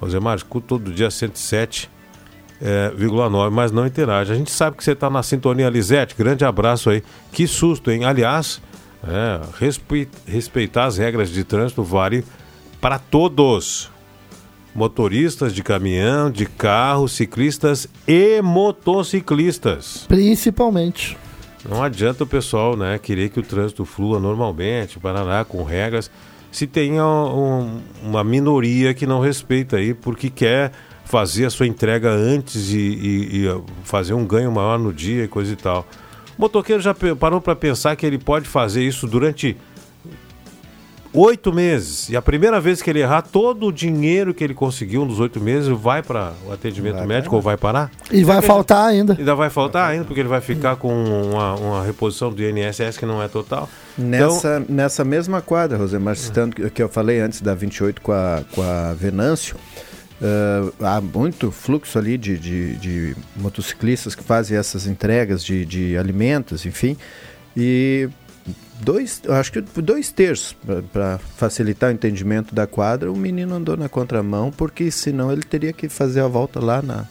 [0.00, 1.88] Rosemar, escuto todo dia 107,9,
[2.60, 2.90] é,
[3.52, 4.32] mas não interage.
[4.32, 6.14] A gente sabe que você está na sintonia, Lisete.
[6.16, 7.02] Grande abraço aí.
[7.32, 8.04] Que susto, hein?
[8.04, 8.60] Aliás,
[9.06, 12.24] é, respe- respeitar as regras de trânsito vale
[12.80, 13.90] para todos
[14.74, 20.04] motoristas de caminhão, de carro, ciclistas e motociclistas.
[20.08, 21.16] Principalmente.
[21.68, 26.10] Não adianta o pessoal né, querer que o trânsito flua normalmente, parará, com regras,
[26.52, 30.70] se tem um- uma minoria que não respeita aí, porque quer
[31.06, 35.28] fazer a sua entrega antes e, e- e, fazer um ganho maior no dia e
[35.28, 35.86] coisa e tal.
[36.36, 39.56] O motoqueiro já parou para pensar que ele pode fazer isso durante
[41.12, 42.10] oito meses.
[42.10, 45.40] E a primeira vez que ele errar, todo o dinheiro que ele conseguiu nos oito
[45.40, 47.36] meses vai para o atendimento Vai médico parar.
[47.38, 47.90] ou vai parar?
[48.10, 49.14] E vai faltar ainda.
[49.18, 53.06] Ainda vai faltar ainda, porque ele vai ficar com uma, uma reposição do INSS que
[53.06, 53.66] não é total.
[53.96, 58.42] Nessa, nessa mesma quadra, Rosemar, citando que- que eu falei antes da 28 com a,
[58.52, 59.56] com a Venâncio,
[60.20, 65.96] eh, há muito fluxo ali de, de, de motociclistas que fazem essas entregas de, de
[65.96, 66.96] alimentos, enfim,
[67.56, 68.08] e
[68.80, 70.56] dois, acho que dois terços
[70.92, 75.72] para facilitar o entendimento da quadra, o menino andou na contramão, porque senão ele teria
[75.72, 77.06] que fazer a volta lá na,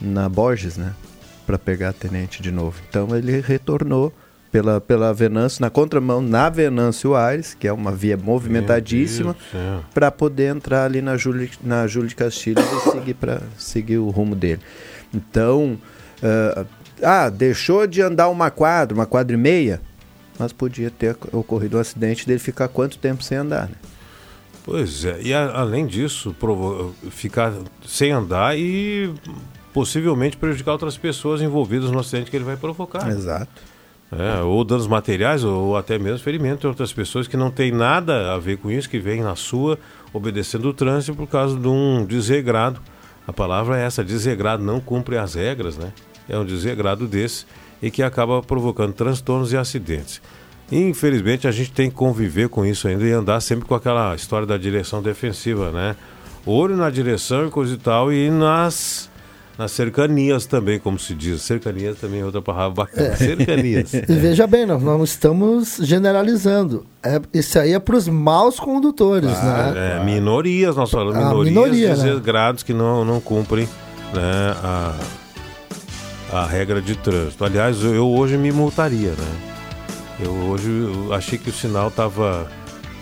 [0.00, 0.94] na Borges, né?
[1.46, 2.80] Para pegar a tenente de novo.
[2.88, 4.12] Então ele retornou
[4.50, 9.36] pela, pela Venâncio, na contramão, na Venâncio Aires, que é uma via movimentadíssima,
[9.94, 14.08] para poder entrar ali na Júlia, na Júlia de Castilhos e seguir, pra, seguir o
[14.10, 14.60] rumo dele.
[15.14, 15.78] Então,
[16.22, 16.64] ah,
[17.02, 19.80] ah, deixou de andar uma quadra, uma quadra e meia,
[20.38, 23.74] mas podia ter ocorrido um acidente dele ficar quanto tempo sem andar, né?
[24.64, 26.34] Pois é, e a- além disso,
[27.10, 27.52] ficar
[27.86, 29.12] sem andar e
[29.72, 33.08] possivelmente prejudicar outras pessoas envolvidas no acidente que ele vai provocar.
[33.08, 33.69] Exato.
[34.12, 38.34] É, ou danos materiais, ou até mesmo ferimento de outras pessoas que não tem nada
[38.34, 39.78] a ver com isso, que vêm na sua,
[40.12, 42.80] obedecendo o trânsito por causa de um desregrado.
[43.26, 45.92] A palavra é essa, desregrado, não cumpre as regras, né?
[46.28, 47.46] É um desregrado desse
[47.80, 50.20] e que acaba provocando transtornos e acidentes.
[50.70, 54.46] Infelizmente, a gente tem que conviver com isso ainda e andar sempre com aquela história
[54.46, 55.96] da direção defensiva, né?
[56.46, 59.09] Olho na direção e coisa e tal, e nas,
[59.60, 61.42] nas cercanias também, como se diz.
[61.42, 63.08] Cercanias também é outra palavra bacana.
[63.08, 63.16] É.
[63.16, 63.92] Cercanias.
[64.08, 66.86] E veja bem, nós não estamos generalizando.
[67.02, 69.98] É, isso aí é para os maus condutores, né?
[70.00, 71.94] É, minorias, nós falamos, A minorias minoria, né?
[71.94, 73.68] desregrados que não, não cumprem
[74.14, 74.94] né, a,
[76.32, 77.44] a regra de trânsito.
[77.44, 79.50] Aliás, eu, eu hoje me multaria, né?
[80.18, 82.50] Eu hoje eu achei que o sinal estava.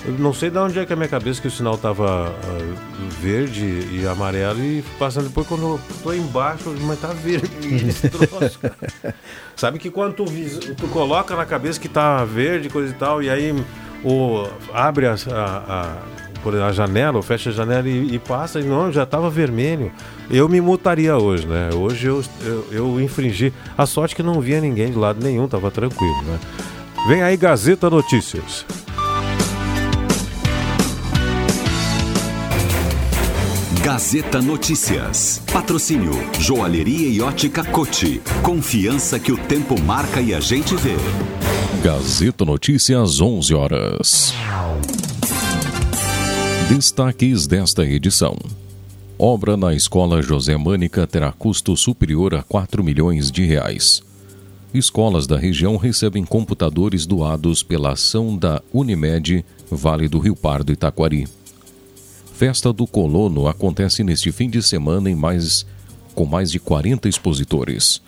[0.04, 2.32] Eu não sei de onde é que a minha cabeça que o sinal estava
[3.20, 8.58] verde e amarelo e passando depois quando eu tô embaixo, mas tá vermelho esse troço,
[8.60, 9.14] cara.
[9.56, 10.24] Sabe que quando tu,
[10.76, 13.52] tu coloca na cabeça que tá verde, coisa e tal, e aí
[14.04, 15.96] o, abre a, a, a-
[16.66, 19.92] a janela, ou fecha a janela e, e passa, e não, já tava vermelho.
[20.30, 21.68] Eu me multaria hoje, né?
[21.74, 23.52] Hoje eu, eu, eu infringi.
[23.76, 26.38] A sorte que não via ninguém de lado nenhum, tava tranquilo, né?
[27.06, 28.64] Vem aí Gazeta Notícias.
[33.90, 35.40] Gazeta Notícias.
[35.50, 38.20] Patrocínio Joalheria e Ótica Cote.
[38.42, 40.94] Confiança que o tempo marca e a gente vê.
[41.82, 44.34] Gazeta Notícias, 11 horas.
[46.68, 48.36] Destaques desta edição.
[49.18, 54.02] Obra na Escola José Mânica terá custo superior a 4 milhões de reais.
[54.74, 60.76] Escolas da região recebem computadores doados pela ação da Unimed, Vale do Rio Pardo e
[60.76, 61.26] Taquari.
[62.38, 65.66] Festa do Colono acontece neste fim de semana em mais
[66.14, 68.00] com mais de 40 expositores.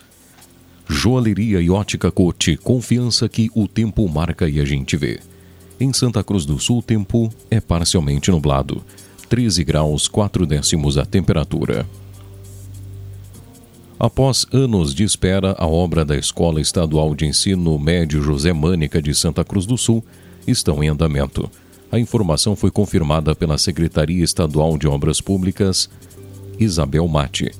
[0.87, 5.19] Joalheria e ótica Cote, confiança que o tempo marca e a gente vê.
[5.77, 8.81] Em Santa Cruz do Sul, o tempo é parcialmente nublado.
[9.27, 11.85] 13 graus 4 décimos a temperatura.
[13.99, 19.13] Após anos de espera, a obra da Escola Estadual de Ensino Médio José Mânica de
[19.13, 20.01] Santa Cruz do Sul
[20.47, 21.51] estão em andamento.
[21.91, 25.89] A informação foi confirmada pela Secretaria Estadual de Obras Públicas,
[26.57, 27.51] Isabel Mate.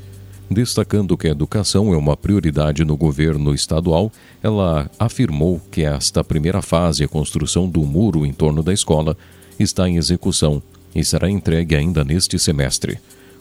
[0.49, 4.09] Destacando que a educação é uma prioridade no governo estadual,
[4.41, 9.17] ela afirmou que esta primeira fase, a construção do muro em torno da escola,
[9.59, 10.63] está em execução
[10.95, 12.99] e será entregue ainda neste semestre.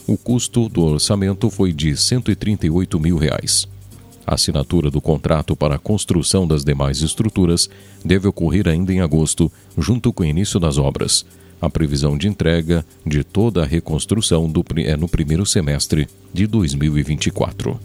[0.09, 3.69] O custo do orçamento foi de 138 mil reais.
[4.31, 7.69] A assinatura do contrato para a construção das demais estruturas
[8.05, 11.27] deve ocorrer ainda em agosto, junto com o início das obras.
[11.61, 17.77] A previsão de entrega de toda a reconstrução do, é no primeiro semestre de 2024.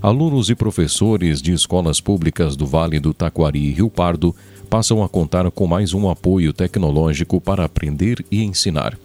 [0.00, 4.34] Alunos e professores de escolas públicas do Vale do Taquari e Rio Pardo
[4.70, 8.98] passam a contar com mais um apoio tecnológico para aprender e ensinar.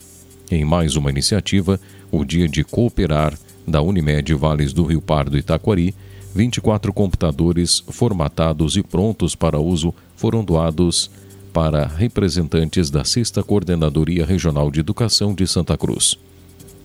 [0.49, 1.77] Em mais uma iniciativa,
[2.09, 3.37] o Dia de Cooperar
[3.71, 5.95] da Unimed Vales do Rio Pardo e Taquari,
[6.35, 11.09] 24 computadores formatados e prontos para uso foram doados
[11.51, 16.17] para representantes da 6 Coordenadoria Regional de Educação de Santa Cruz.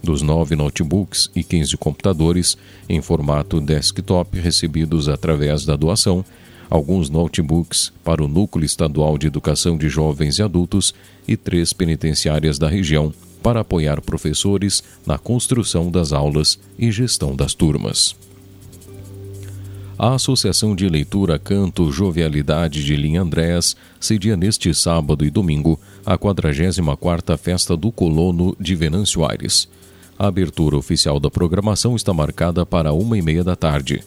[0.03, 2.57] Dos nove notebooks e 15 computadores
[2.89, 6.25] em formato desktop recebidos através da doação,
[6.69, 10.95] alguns notebooks para o Núcleo Estadual de Educação de Jovens e Adultos
[11.27, 13.13] e três penitenciárias da região
[13.47, 18.17] para apoiar professores na construção das aulas e gestão das turmas.
[19.97, 26.19] A Associação de Leitura Canto Jovialidade de Linha Andréas cedia neste sábado e domingo a
[26.19, 29.69] 44ª Festa do Colono de Venâncio Aires.
[30.19, 34.03] A abertura oficial da programação está marcada para uma e meia da tarde.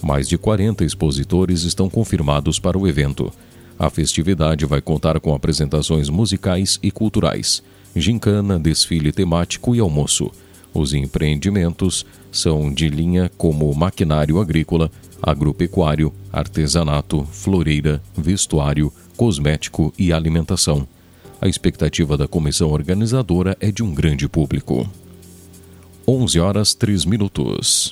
[0.00, 3.32] Mais de 40 expositores estão confirmados para o evento.
[3.76, 7.60] A festividade vai contar com apresentações musicais e culturais,
[7.94, 10.30] gincana, desfile temático e almoço.
[10.72, 14.90] Os empreendimentos são de linha como maquinário agrícola,
[15.22, 20.86] agropecuário, artesanato, floreira, vestuário, cosmético e alimentação.
[21.40, 24.88] A expectativa da comissão organizadora é de um grande público.
[26.06, 27.90] 11 horas 3 minutos.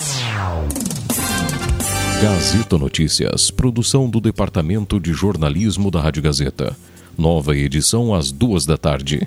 [2.22, 6.76] Gazeta Notícias, produção do Departamento de Jornalismo da Rádio Gazeta.
[7.16, 9.26] Nova edição às duas da tarde.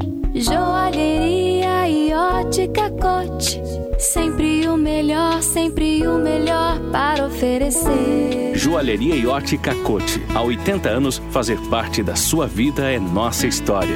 [0.41, 3.61] Joalheria e ótica cote.
[3.99, 8.55] Sempre o melhor, sempre o melhor para oferecer.
[8.55, 10.19] Joalheria e ótica Cote.
[10.33, 13.95] Há 80 anos, fazer parte da sua vida é nossa história.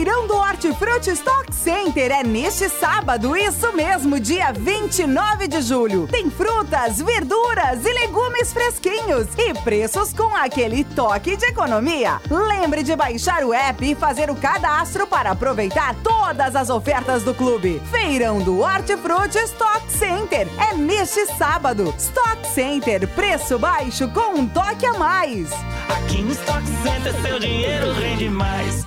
[0.00, 2.10] Feirão do Hortifruti Stock Center.
[2.10, 6.08] É neste sábado, isso mesmo, dia 29 de julho.
[6.10, 12.18] Tem frutas, verduras e legumes fresquinhos e preços com aquele toque de economia.
[12.30, 17.34] Lembre de baixar o app e fazer o cadastro para aproveitar todas as ofertas do
[17.34, 17.82] clube.
[17.90, 20.48] Feirão do Hortifruti Stock Center.
[20.58, 21.94] É neste sábado.
[21.98, 25.50] Stock Center, preço baixo com um toque a mais.
[25.90, 28.86] Aqui no Stock Center seu dinheiro rende mais.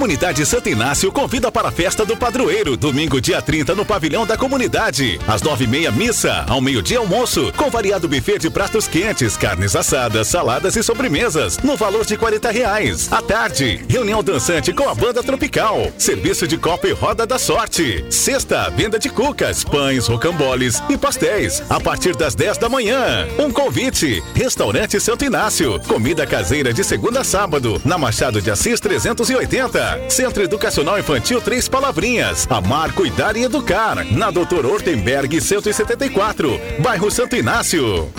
[0.00, 4.34] Comunidade Santo Inácio convida para a festa do padroeiro, domingo, dia 30, no pavilhão da
[4.34, 5.20] comunidade.
[5.28, 6.46] Às nove e meia, missa.
[6.48, 7.52] Ao meio-dia, almoço.
[7.54, 11.58] Com variado buffet de pratos quentes, carnes assadas, saladas e sobremesas.
[11.58, 13.12] No valor de 40 reais.
[13.12, 15.92] À tarde, reunião dançante com a banda tropical.
[15.98, 18.02] Serviço de copa e roda da sorte.
[18.08, 21.62] Sexta, venda de cucas, pães, rocamboles e pastéis.
[21.68, 23.28] A partir das 10 da manhã.
[23.38, 24.22] Um convite.
[24.34, 25.78] Restaurante Santo Inácio.
[25.80, 27.78] Comida caseira de segunda a sábado.
[27.84, 29.89] Na Machado de Assis 380.
[30.08, 32.46] Centro Educacional Infantil Três Palavrinhas.
[32.50, 34.04] Amar, Cuidar e Educar.
[34.12, 36.60] Na Doutor Ortenberg 174.
[36.80, 38.12] Bairro Santo Inácio.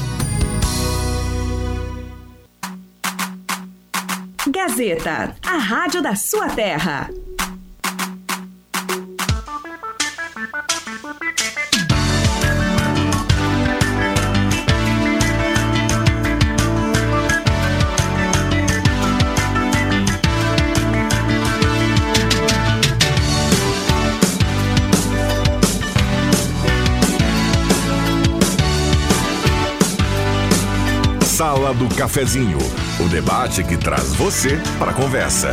[4.48, 7.10] Gazeta, a rádio da sua terra.
[31.72, 32.58] Sala do Cafezinho,
[33.00, 35.52] o debate que traz você para a conversa.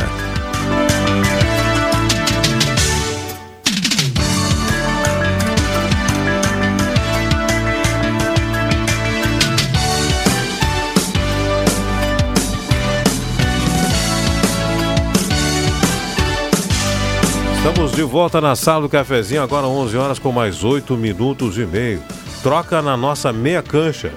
[17.55, 21.65] Estamos de volta na sala do cafezinho, agora 11 horas com mais 8 minutos e
[21.65, 22.03] meio.
[22.43, 24.11] Troca na nossa meia cancha.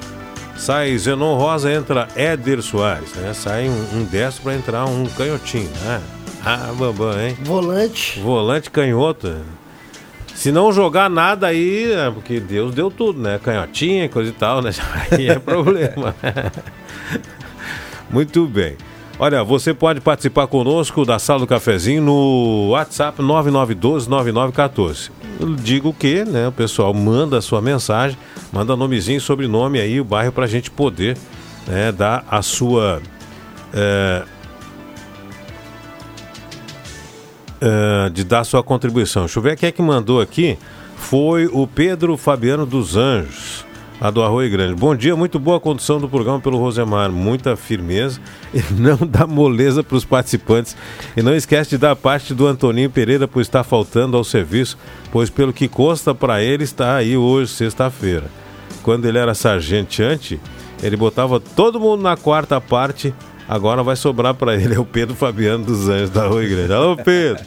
[0.63, 3.13] Sai Zenon Rosa, entra Éder Soares.
[3.15, 3.35] Né?
[3.35, 5.69] Sai um, um destro para entrar um canhotinho.
[5.83, 6.01] Né?
[6.45, 7.37] Ah, bambam, hein?
[7.43, 8.21] Volante.
[8.21, 9.39] Volante canhoto.
[10.37, 13.41] Se não jogar nada aí, é porque Deus deu tudo, né?
[13.43, 14.71] Canhotinha, coisa e tal, né?
[15.11, 16.15] Aí é problema.
[18.09, 18.77] Muito bem.
[19.19, 25.11] Olha, você pode participar conosco da Sala do Cafezinho no WhatsApp 9912-9914.
[25.39, 28.19] Eu digo que, né, o pessoal manda a sua mensagem,
[28.53, 31.17] manda nomezinho, sobrenome aí, o bairro para a gente poder
[31.67, 33.01] né, dar a sua.
[33.73, 34.25] é,
[37.61, 39.23] é, de dar a sua contribuição.
[39.23, 40.59] Deixa eu ver quem é que mandou aqui.
[40.97, 43.65] Foi o Pedro Fabiano dos Anjos
[44.03, 44.75] a do Arroio Grande.
[44.75, 48.21] Bom dia, muito boa condução do programa pelo Rosemar, muita firmeza
[48.53, 50.77] e não dá moleza para os participantes.
[51.17, 54.77] E não esquece de dar parte do Antoninho Pereira por estar faltando ao serviço,
[55.13, 58.25] pois pelo que consta para ele está aí hoje, sexta-feira.
[58.83, 60.41] Quando ele era sargenteante,
[60.83, 63.15] ele botava todo mundo na quarta parte.
[63.49, 66.73] Agora vai sobrar para ele, é o Pedro Fabiano dos Anjos da Arroio Grande.
[66.73, 67.45] Alô, Pedro!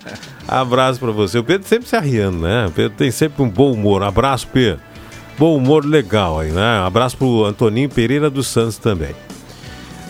[0.47, 1.37] Abraço para você.
[1.37, 2.67] O Pedro sempre se arriando, né?
[2.67, 4.03] O Pedro tem sempre um bom humor.
[4.03, 4.94] Abraço, Pedro
[5.37, 6.79] bom humor legal aí, né?
[6.85, 9.15] Abraço pro Antoninho Pereira dos Santos também.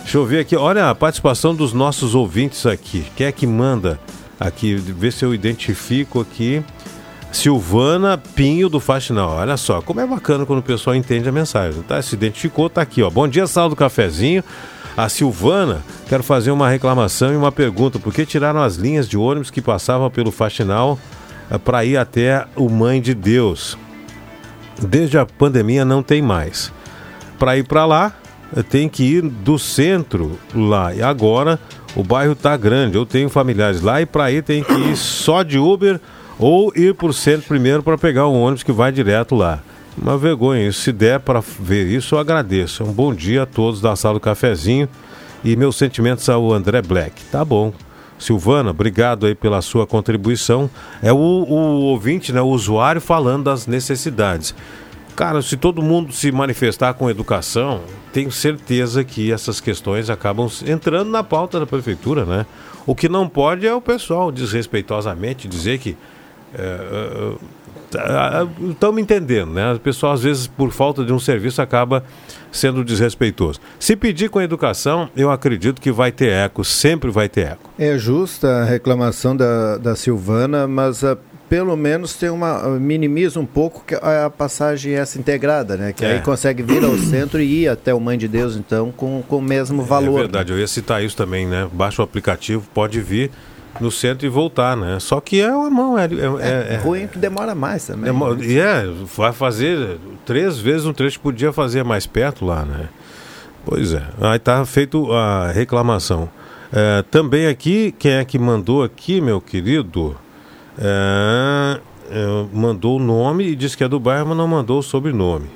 [0.02, 3.04] Deixa eu ver aqui, olha a participação dos nossos ouvintes aqui.
[3.16, 3.98] Quem é que manda
[4.38, 4.74] aqui?
[4.74, 6.62] Ver se eu identifico aqui.
[7.32, 9.30] Silvana Pinho do Faxinal.
[9.30, 11.82] Olha só, como é bacana quando o pessoal entende a mensagem.
[11.82, 12.00] Tá?
[12.00, 13.10] Se identificou, tá aqui, ó.
[13.10, 14.44] Bom dia, sala do cafezinho.
[14.96, 17.98] A Silvana, quero fazer uma reclamação e uma pergunta.
[17.98, 20.98] Por que tiraram as linhas de ônibus que passavam pelo Faxinal
[21.64, 23.76] para ir até o Mãe de Deus?
[24.80, 26.72] Desde a pandemia não tem mais.
[27.38, 28.12] Para ir para lá,
[28.68, 30.94] tem que ir do centro lá.
[30.94, 31.58] E agora
[31.94, 32.96] o bairro tá grande.
[32.96, 36.00] Eu tenho familiares lá e para ir tem que ir só de Uber
[36.38, 39.60] ou ir por centro primeiro para pegar um ônibus que vai direto lá.
[39.96, 40.82] Uma vergonha isso.
[40.82, 42.84] Se der para ver isso, eu agradeço.
[42.84, 44.88] Um bom dia a todos da sala do cafezinho
[45.42, 47.22] e meus sentimentos ao André Black.
[47.32, 47.72] Tá bom.
[48.18, 50.70] Silvana, obrigado aí pela sua contribuição.
[51.02, 54.54] É o, o ouvinte, né, o usuário falando das necessidades.
[55.14, 57.80] Cara, se todo mundo se manifestar com educação,
[58.12, 62.44] tenho certeza que essas questões acabam entrando na pauta da prefeitura, né?
[62.86, 65.96] O que não pode é o pessoal desrespeitosamente dizer que
[66.52, 67.38] estão
[68.92, 69.72] me entendendo, né?
[69.72, 72.04] O pessoal, às vezes, por falta de um serviço, acaba
[72.50, 73.60] sendo desrespeitoso.
[73.78, 77.70] Se pedir com educação, eu acredito que vai ter eco, sempre vai ter eco.
[77.78, 81.16] É justa a reclamação da, da Silvana, mas a
[81.48, 85.92] pelo menos tem uma minimiza um pouco a passagem essa integrada, né?
[85.92, 86.14] Que é.
[86.14, 89.38] aí consegue vir ao centro e ir até o Mãe de Deus, então, com, com
[89.38, 90.18] o mesmo valor.
[90.18, 90.58] É verdade, né?
[90.58, 91.68] eu ia citar isso também, né?
[91.72, 93.30] Baixa o aplicativo, pode vir
[93.80, 94.98] no centro e voltar, né?
[95.00, 98.12] Só que é uma mão, é, é, é ruim que demora mais também.
[98.42, 98.84] E é,
[99.16, 102.88] vai fazer três vezes um trecho que podia fazer mais perto lá, né?
[103.64, 106.28] Pois é, aí tá feito a reclamação.
[106.72, 110.16] É, também aqui, quem é que mandou aqui, meu querido?
[110.78, 114.82] É, é, mandou o nome e disse que é do bairro, mas não mandou o
[114.82, 115.48] sobrenome.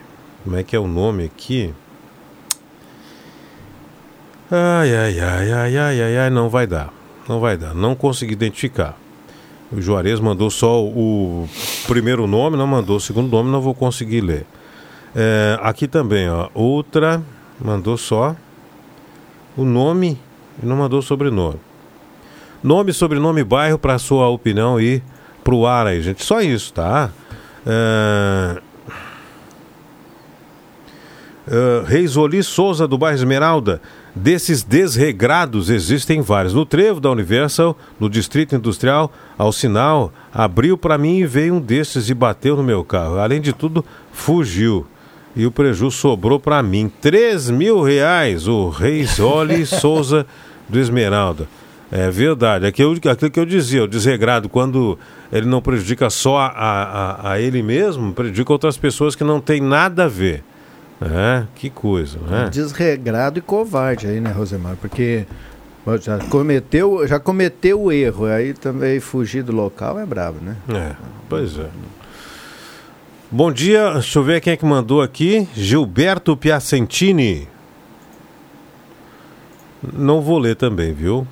[0.43, 1.73] Como é que é o nome aqui?
[4.51, 6.93] Ai, ai, ai, ai, ai, ai, ai, não vai dar.
[7.31, 7.77] Não vai dar.
[7.77, 8.99] Não consegui identificar.
[9.71, 11.49] O Juarez mandou só o
[11.87, 14.45] primeiro nome, não mandou o segundo nome, não vou conseguir ler.
[15.15, 16.49] É, aqui também, ó.
[16.53, 17.23] Outra
[17.65, 18.35] mandou só
[19.57, 20.19] o nome
[20.61, 21.61] e não mandou o sobrenome.
[22.65, 25.01] Nome, sobrenome, bairro para sua opinião e
[25.45, 26.25] pro ar aí, gente.
[26.25, 27.11] Só isso, tá?
[27.65, 28.61] É...
[31.47, 33.81] Uh, Reis Oli Souza, do bairro Esmeralda.
[34.15, 36.53] Desses desregrados existem vários.
[36.53, 41.61] No trevo da Universal, no Distrito Industrial, ao sinal, abriu para mim e veio um
[41.61, 43.19] desses e bateu no meu carro.
[43.19, 44.87] Além de tudo, fugiu.
[45.37, 46.91] E o prejuízo sobrou para mim.
[47.01, 50.27] 3 mil reais, o Reis Oli Souza
[50.69, 51.47] do Esmeralda.
[51.91, 52.67] É verdade.
[52.67, 54.99] Aquilo, aquilo que eu dizia, o desregrado, quando
[55.33, 59.61] ele não prejudica só a, a, a ele mesmo, prejudica outras pessoas que não tem
[59.61, 60.43] nada a ver.
[61.01, 62.51] É, que coisa, né?
[62.51, 64.77] Desregrado e covarde aí, né, Rosemar?
[64.77, 65.25] Porque
[66.01, 70.57] já cometeu, já cometeu o erro, aí também fugir do local é brabo, né?
[70.69, 70.95] É,
[71.29, 71.69] pois é.
[73.31, 75.49] Bom dia, deixa eu ver quem é que mandou aqui.
[75.55, 77.49] Gilberto Piacentini.
[79.93, 81.27] Não vou ler também, viu?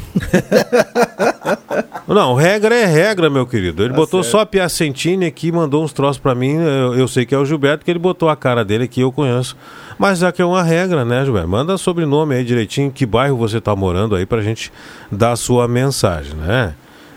[2.06, 3.82] Não, regra é regra, meu querido.
[3.82, 4.32] Ele tá botou certo.
[4.32, 6.56] só a Piacentini aqui, mandou uns troços para mim.
[6.56, 9.12] Eu, eu, sei que é o Gilberto, que ele botou a cara dele aqui, eu
[9.12, 9.56] conheço.
[9.98, 11.48] Mas já que é uma regra, né, Gilberto?
[11.48, 14.72] Manda sobrenome aí direitinho, que bairro você tá morando aí pra gente
[15.10, 16.74] dar a sua mensagem, né?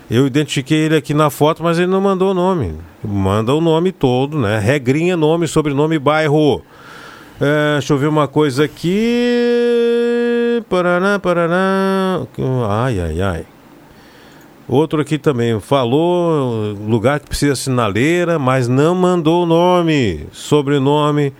[0.08, 2.76] Eu identifiquei ele aqui na foto, mas ele não mandou o nome.
[3.02, 4.58] Manda o nome todo, né?
[4.58, 6.62] Regrinha, nome, sobrenome, bairro.
[7.40, 9.95] É, deixa eu ver uma coisa aqui.
[10.62, 12.26] Paraná, Paraná.
[12.68, 13.46] Ai, ai, ai.
[14.68, 21.32] Outro aqui também falou lugar que precisa sinaleira, mas não mandou nome, sobrenome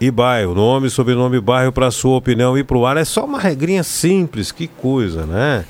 [0.00, 0.54] e bairro.
[0.54, 2.96] Nome, sobrenome e bairro para sua opinião e para o ar.
[2.96, 5.64] É só uma regrinha simples, que coisa, né?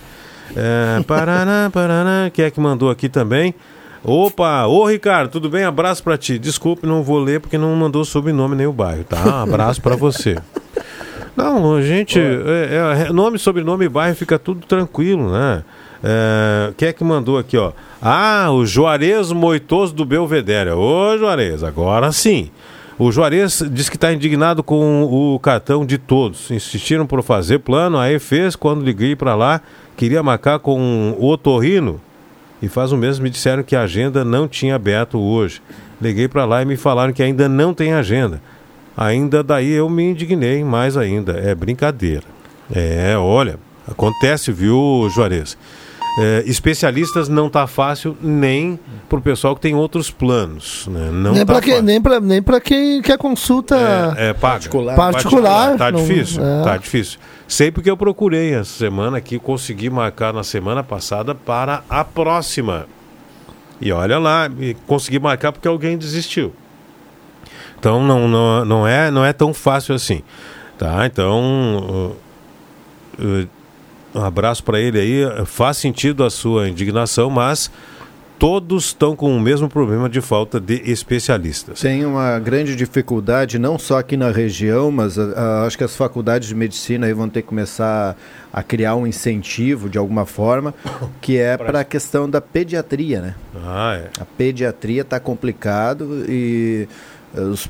[0.54, 3.54] É, Paraná, Paraná, quem é que mandou aqui também?
[4.04, 5.64] Opa, ô Ricardo, tudo bem?
[5.64, 6.38] Abraço para ti.
[6.38, 9.42] Desculpe, não vou ler porque não mandou sobrenome nem o bairro, tá?
[9.42, 10.36] Abraço para você.
[11.38, 15.62] Não, gente, é, é, nome, sobrenome e bairro fica tudo tranquilo, né?
[16.02, 17.70] É, quem é que mandou aqui, ó?
[18.02, 20.70] Ah, o Juarez Moitoso do Belvedere.
[20.70, 22.50] Ô, Juarez, agora sim.
[22.98, 26.50] O Juarez diz que está indignado com o cartão de todos.
[26.50, 28.56] Insistiram por fazer plano, aí fez.
[28.56, 29.60] Quando liguei para lá,
[29.96, 32.00] queria marcar com o Otorrino.
[32.60, 35.62] E faz um mês me disseram que a agenda não tinha aberto hoje.
[36.02, 38.42] Liguei para lá e me falaram que ainda não tem agenda.
[38.98, 41.32] Ainda daí eu me indignei mais ainda.
[41.38, 42.24] É brincadeira.
[42.74, 43.56] É, olha,
[43.88, 45.56] acontece, viu, Juarez?
[46.20, 48.76] É, especialistas não tá fácil nem
[49.08, 50.88] para o pessoal que tem outros planos.
[50.88, 51.10] Né?
[51.12, 53.76] Não nem tá para quem, nem para nem para quem quer consulta
[54.18, 54.96] é, é particular.
[54.96, 55.76] particular.
[55.76, 56.64] Tá não, difícil, é.
[56.64, 57.20] tá difícil.
[57.46, 62.86] Sei porque eu procurei essa semana aqui, consegui marcar na semana passada para a próxima.
[63.80, 64.50] E olha lá,
[64.88, 66.52] consegui marcar porque alguém desistiu.
[67.78, 70.22] Então não, não, não, é, não é tão fácil assim.
[70.76, 71.06] Tá?
[71.06, 72.16] Então.
[73.18, 73.48] Uh, uh,
[74.14, 75.46] um abraço para ele aí.
[75.46, 77.70] Faz sentido a sua indignação, mas
[78.38, 81.80] todos estão com o mesmo problema de falta de especialistas.
[81.80, 85.34] Tem uma grande dificuldade, não só aqui na região, mas uh,
[85.66, 88.16] acho que as faculdades de medicina aí vão ter que começar
[88.52, 90.72] a criar um incentivo de alguma forma,
[91.20, 93.34] que é para a questão da pediatria, né?
[93.56, 94.08] Ah, é.
[94.20, 96.88] A pediatria está complicado e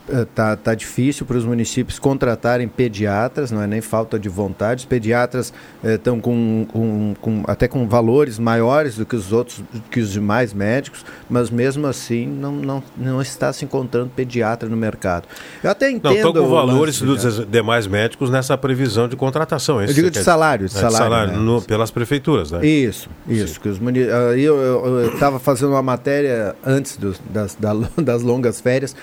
[0.09, 4.81] Está tá difícil para os municípios contratarem pediatras, não é nem falta de vontade.
[4.81, 5.53] Os pediatras
[5.83, 10.55] estão com, com, com, até com valores maiores do que os outros, que os demais
[10.55, 15.27] médicos, mas mesmo assim não, não, não está se encontrando pediatra no mercado.
[15.63, 16.05] Eu até entendo.
[16.05, 19.81] Não, estão com valores lance, dos demais médicos nessa previsão de contratação.
[19.81, 20.87] é isso Eu digo que de salário, de dizer?
[20.87, 21.39] É, salário, né?
[21.39, 22.65] no- pelas prefeituras, né?
[22.65, 23.61] Isso, isso.
[23.61, 23.99] Que os muni...
[24.01, 28.95] Eu estava fazendo uma matéria antes do- das, da- das longas férias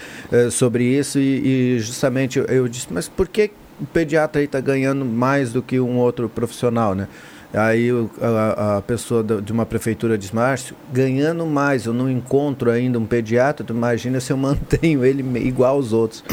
[0.51, 5.03] sobre isso e, e justamente eu, eu disse, mas por que o pediatra está ganhando
[5.05, 7.07] mais do que um outro profissional, né?
[7.53, 7.89] Aí
[8.21, 13.05] a, a pessoa de uma prefeitura diz, Márcio, ganhando mais, eu não encontro ainda um
[13.05, 16.23] pediatra, tu imagina se eu mantenho ele igual aos outros.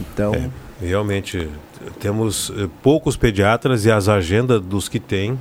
[0.00, 0.32] Então...
[0.80, 1.48] Realmente,
[2.00, 5.38] temos eh, poucos pediatras e as agendas dos que tem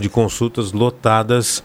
[0.00, 1.64] de consultas lotadas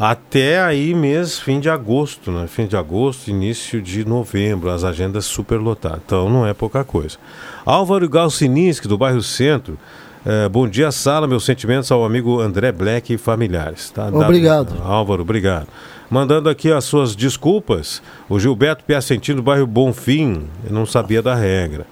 [0.00, 2.46] até aí mês, fim de agosto, né?
[2.46, 6.00] Fim de agosto, início de novembro, as agendas super lotadas.
[6.06, 7.18] Então não é pouca coisa.
[7.66, 9.78] Álvaro Galcininski, do bairro Centro.
[10.24, 11.26] eh, bom dia, sala.
[11.26, 13.90] Meus sentimentos ao amigo André Black e familiares.
[13.90, 14.08] Tá?
[14.08, 14.74] Obrigado.
[14.82, 15.66] Álvaro, obrigado.
[16.08, 21.34] Mandando aqui as suas desculpas, o Gilberto Piacentino, do bairro Bonfim, eu não sabia da
[21.34, 21.84] regra.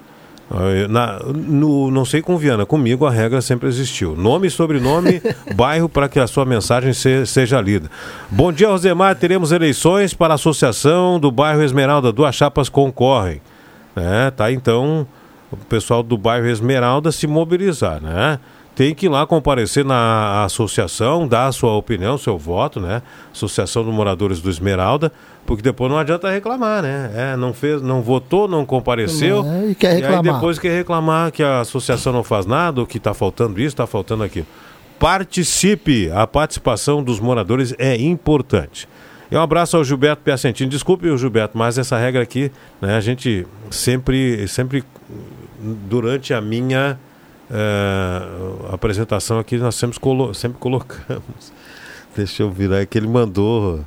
[0.89, 4.15] Na, no, não sei com Viana, comigo a regra sempre existiu.
[4.15, 5.21] Nome e sobrenome,
[5.55, 7.89] bairro para que a sua mensagem se- seja lida.
[8.31, 9.15] Bom dia, Rosemar.
[9.15, 12.11] Teremos eleições para a Associação do Bairro Esmeralda.
[12.11, 13.41] Duas chapas concorrem.
[13.95, 14.31] Né?
[14.31, 15.05] Tá, então,
[15.51, 18.39] o pessoal do bairro Esmeralda se mobilizar, né?
[18.79, 23.01] Tem que ir lá comparecer na associação, dar a sua opinião, seu voto, né?
[23.29, 25.11] Associação dos Moradores do Esmeralda,
[25.45, 27.11] porque depois não adianta reclamar, né?
[27.13, 29.45] É, não fez, não votou, não compareceu.
[29.45, 30.33] É, e quer aí reclamar.
[30.33, 33.85] depois quer reclamar que a associação não faz nada, ou que está faltando isso, está
[33.85, 34.47] faltando aquilo.
[34.97, 36.09] Participe!
[36.11, 38.87] A participação dos moradores é importante.
[39.29, 40.71] E um abraço ao Gilberto Piacentino.
[40.71, 42.49] Desculpe, Gilberto, mas essa regra aqui,
[42.81, 44.85] né, a gente sempre, sempre
[45.59, 46.97] durante a minha
[47.51, 48.21] eh,
[48.73, 51.51] apresentação aqui, nós sempre, colo sempre colocamos.
[52.15, 53.83] Deixa eu virar, é que ele mandou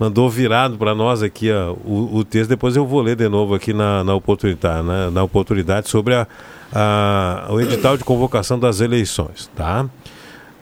[0.00, 3.54] mandou virado para nós aqui ó, o, o texto, depois eu vou ler de novo
[3.54, 6.26] aqui na, na oportunidade, na oportunidade sobre a,
[6.74, 9.86] a- o edital de convocação das eleições, tá?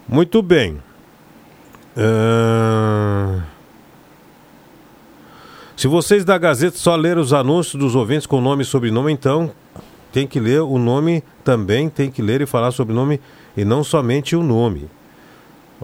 [0.06, 0.76] Muito bem.
[1.96, 3.40] Ahn,
[5.76, 9.50] Se vocês da Gazeta só leram os anúncios dos ouvintes com nome e sobrenome, então
[10.12, 13.20] tem que ler o nome também, tem que ler e falar sobrenome
[13.56, 14.88] e não somente o nome.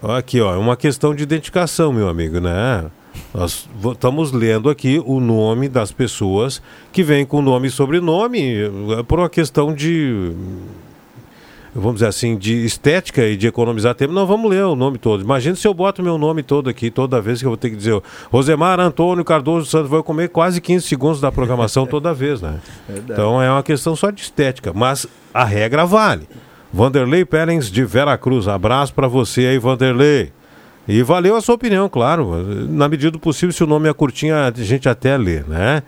[0.03, 2.91] Aqui, ó, é uma questão de identificação, meu amigo, né?
[3.33, 6.61] Nós estamos lendo aqui o nome das pessoas
[6.93, 8.65] que vêm com nome e sobrenome
[8.99, 10.33] é por uma questão de,
[11.77, 14.13] vamos dizer assim, de estética e de economizar tempo.
[14.13, 15.23] Não, vamos ler o nome todo.
[15.23, 17.77] Imagina se eu boto meu nome todo aqui, toda vez que eu vou ter que
[17.77, 18.01] dizer
[18.31, 22.61] Rosemar Antônio Cardoso Santos, vou comer quase 15 segundos da programação toda vez, né?
[22.89, 23.13] Verdade.
[23.13, 26.27] Então é uma questão só de estética, mas a regra vale.
[26.73, 30.33] Vanderlei Perens de Veracruz, abraço para você aí, Vanderlei.
[30.89, 32.45] E valeu a sua opinião, claro.
[32.69, 35.83] Na medida do possível, se o nome é curtinho, a gente até lê, né?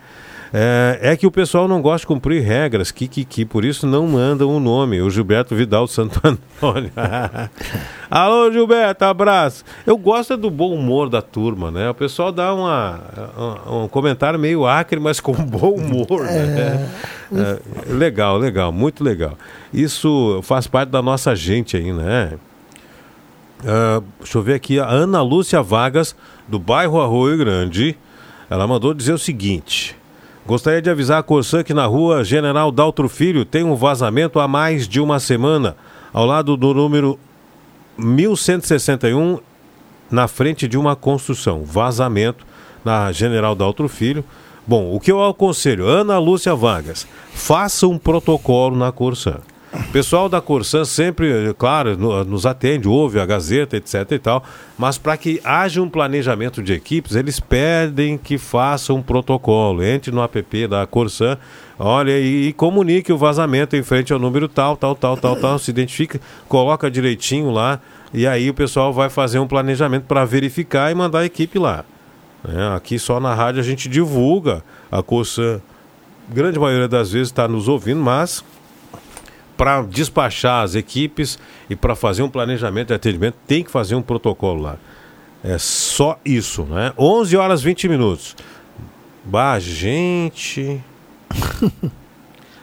[0.53, 3.85] É, é que o pessoal não gosta de cumprir regras, que, que, que por isso
[3.85, 5.01] não mandam o nome.
[5.01, 6.91] O Gilberto Vidal Santo Antônio.
[8.09, 9.63] Alô, Gilberto, abraço.
[9.85, 11.89] Eu gosto é do bom humor da turma, né?
[11.89, 12.99] O pessoal dá uma,
[13.67, 16.89] um, um comentário meio acre, mas com bom humor, né?
[17.31, 19.37] É, legal, legal, muito legal.
[19.71, 22.33] Isso faz parte da nossa gente aí, né?
[23.65, 26.15] Ah, deixa eu ver aqui, a Ana Lúcia Vargas,
[26.47, 27.97] do bairro Arroio Grande,
[28.49, 29.95] ela mandou dizer o seguinte:
[30.49, 34.47] Gostaria de avisar a Corsã que na rua General Daltro Filho tem um vazamento há
[34.47, 35.77] mais de uma semana,
[36.11, 37.19] ao lado do número
[37.95, 39.37] 1161,
[40.09, 41.63] na frente de uma construção.
[41.63, 42.47] Vazamento
[42.83, 44.25] na General Daltro Filho.
[44.65, 49.41] Bom, o que eu aconselho, Ana Lúcia Vargas, faça um protocolo na Corsã.
[49.71, 54.43] O pessoal da Corsã sempre, claro, no- nos atende, ouve a Gazeta, etc e tal,
[54.77, 59.83] mas para que haja um planejamento de equipes, eles pedem que faça um protocolo.
[59.83, 61.37] Entre no app da Corsã,
[61.77, 65.59] olha e, e comunique o vazamento em frente ao número tal, tal, tal, tal, tal,
[65.59, 67.79] se identifica, coloca direitinho lá,
[68.11, 71.85] e aí o pessoal vai fazer um planejamento para verificar e mandar a equipe lá.
[72.43, 72.75] né?
[72.75, 75.61] aqui só na rádio a gente divulga, a Corsã,
[76.27, 78.43] grande maioria das vezes está nos ouvindo, mas
[79.59, 81.37] para despachar as equipes
[81.69, 84.77] e para fazer um planejamento de atendimento, tem que fazer um protocolo lá.
[85.43, 86.93] É só isso, né?
[86.97, 88.37] 11 horas 20 minutos.
[89.25, 90.81] Bah, gente.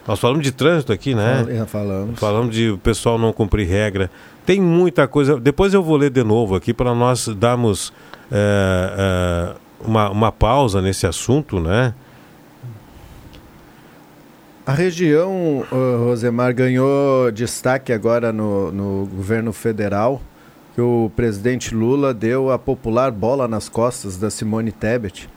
[0.09, 1.45] Nós falamos de trânsito aqui, né?
[1.45, 2.19] Fal- Falamos.
[2.19, 4.11] Falamos de o pessoal não cumprir regra.
[4.47, 5.39] Tem muita coisa.
[5.39, 7.93] Depois eu vou ler de novo aqui para nós darmos
[8.33, 11.93] é, é, uma, uma pausa nesse assunto, né?
[14.67, 20.21] A região, Rosemar, ganhou destaque agora no, no governo federal,
[20.75, 25.29] que o presidente Lula deu a popular bola nas costas da Simone Tebet,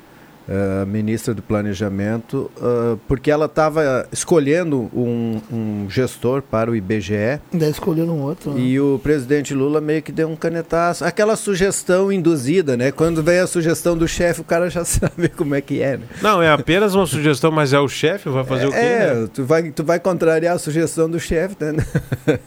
[0.50, 7.40] uh, ministra do Planejamento, uh, porque ela estava escolhendo um, um gestor para o IBGE.
[7.54, 8.52] Daí escolheram um outro.
[8.52, 8.60] né?
[8.60, 11.06] E o presidente Lula meio que deu um canetaço.
[11.06, 12.92] Aquela sugestão induzida, né?
[12.92, 16.06] Quando vem a sugestão do chefe, o cara já sabe como é que é, né?
[16.22, 18.78] Não, é apenas uma sugestão, mas é o chefe, vai fazer o quê?
[18.78, 19.30] É, né?
[19.32, 21.86] tu, vai, tu vai contrariar a sugestão do chefe, né?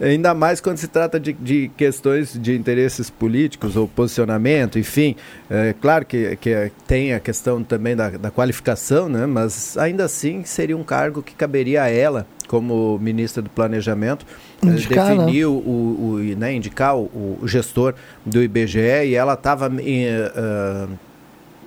[0.00, 5.14] Ainda mais quando se trata de, de questões de interesses políticos ou posicionamento, enfim.
[5.48, 9.26] É claro que, que tem a questão também da, da qualificação, né?
[9.26, 14.26] Mas ainda assim seria um cargo que caberia a ela, como ministra do Planejamento,
[14.62, 15.16] eh, Indicar, né?
[15.16, 17.94] definir o, o, né, indicar o, o gestor
[18.26, 19.70] do IBGE e ela estava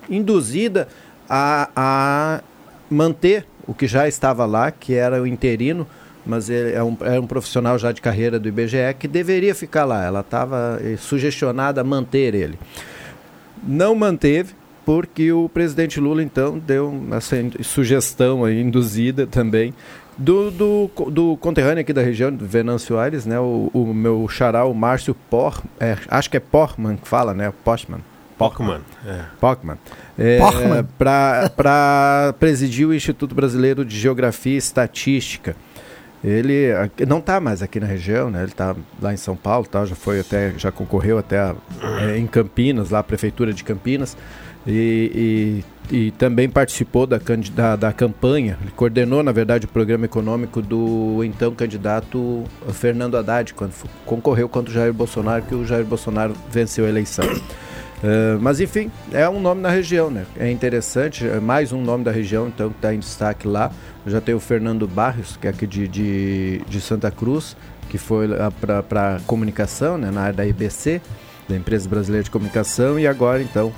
[0.10, 0.88] induzida
[1.30, 2.42] a, a
[2.90, 5.88] manter o que já estava lá, que era o interino,
[6.26, 9.86] mas ele é um, é um profissional já de carreira do IBGE que deveria ficar
[9.86, 10.04] lá.
[10.04, 12.58] Ela estava eh, sugestionada a manter ele.
[13.64, 14.54] Não manteve,
[14.86, 19.74] porque o presidente Lula, então, deu essa sugestão aí, induzida também,
[20.18, 24.64] do, do, do conterrâneo aqui da região, do Venâncio Aires, né, o, o meu xará,
[24.66, 28.00] o Márcio Por, é, acho que é Porman que fala, né, Postman.
[28.38, 28.82] Pockman.
[29.06, 29.22] É.
[29.40, 29.78] Pockman.
[30.18, 30.40] É.
[31.56, 35.56] Para presidir o Instituto Brasileiro de Geografia e Estatística.
[36.28, 36.70] Ele
[37.08, 38.40] não está mais aqui na região, né?
[38.40, 41.56] Ele está lá em São Paulo, tal, já foi até, já concorreu até a-
[42.02, 44.18] é, em Campinas, lá a prefeitura de Campinas,
[44.66, 47.20] e, e, e também participou da,
[47.54, 48.58] da, da campanha.
[48.64, 53.74] Ele coordenou, na verdade, o programa econômico do então candidato Fernando Haddad, quando
[54.04, 57.26] concorreu contra o Jair Bolsonaro, que o Jair Bolsonaro venceu a eleição.
[58.06, 60.28] Uh, mas enfim, é um nome na região, né?
[60.38, 63.72] É interessante, é mais um nome da região, então, que está em destaque lá.
[64.06, 67.58] Já tem o Fernando Barrios, que é aqui de, de, de Santa Cruz,
[67.90, 68.28] que foi
[68.62, 70.12] para comunicação, né?
[70.12, 71.02] na área da IBC,
[71.50, 73.74] da Empresa Brasileira de Comunicação, e agora, então,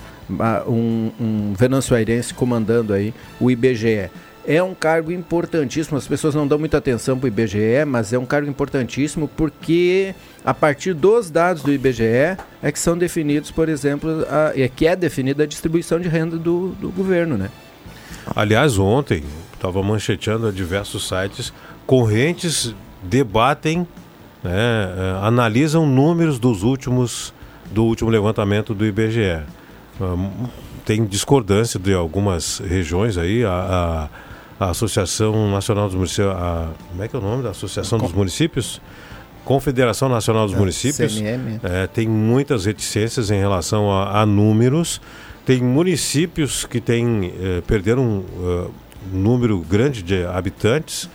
[0.67, 4.09] um, um Venâncio Airense comandando aí o IBGE.
[4.49, 8.17] É um cargo importantíssimo, as pessoas não dão muita atenção para o IBGE, mas é
[8.17, 13.67] um cargo importantíssimo porque a partir dos dados do IBGE é que são definidos, por
[13.67, 17.49] exemplo, a, é que é definida a distribuição de renda do, do governo, né?
[18.33, 19.21] Aliás, ontem,
[19.53, 21.51] estava mancheteando a diversos sites,
[21.85, 22.73] correntes
[23.03, 23.85] debatem,
[24.41, 27.33] né, eh, analisam números dos últimos,
[27.71, 29.39] do último levantamento do IBGE.
[29.99, 30.47] Hum,
[30.85, 34.26] tem discordância de algumas regiões aí, a, a-
[34.59, 38.11] a Associação Nacional dos Municípios, a, como é que é o nome da Associação dos
[38.11, 38.81] Municípios?
[39.45, 41.59] Confederação Nacional dos Ah, Municípios CNM.
[41.63, 44.99] é, tem muitas reticências em relação a, a números.
[45.45, 48.67] Tem municípios que têm, eh, perderam eh,
[49.13, 51.09] um número grande de habitantes.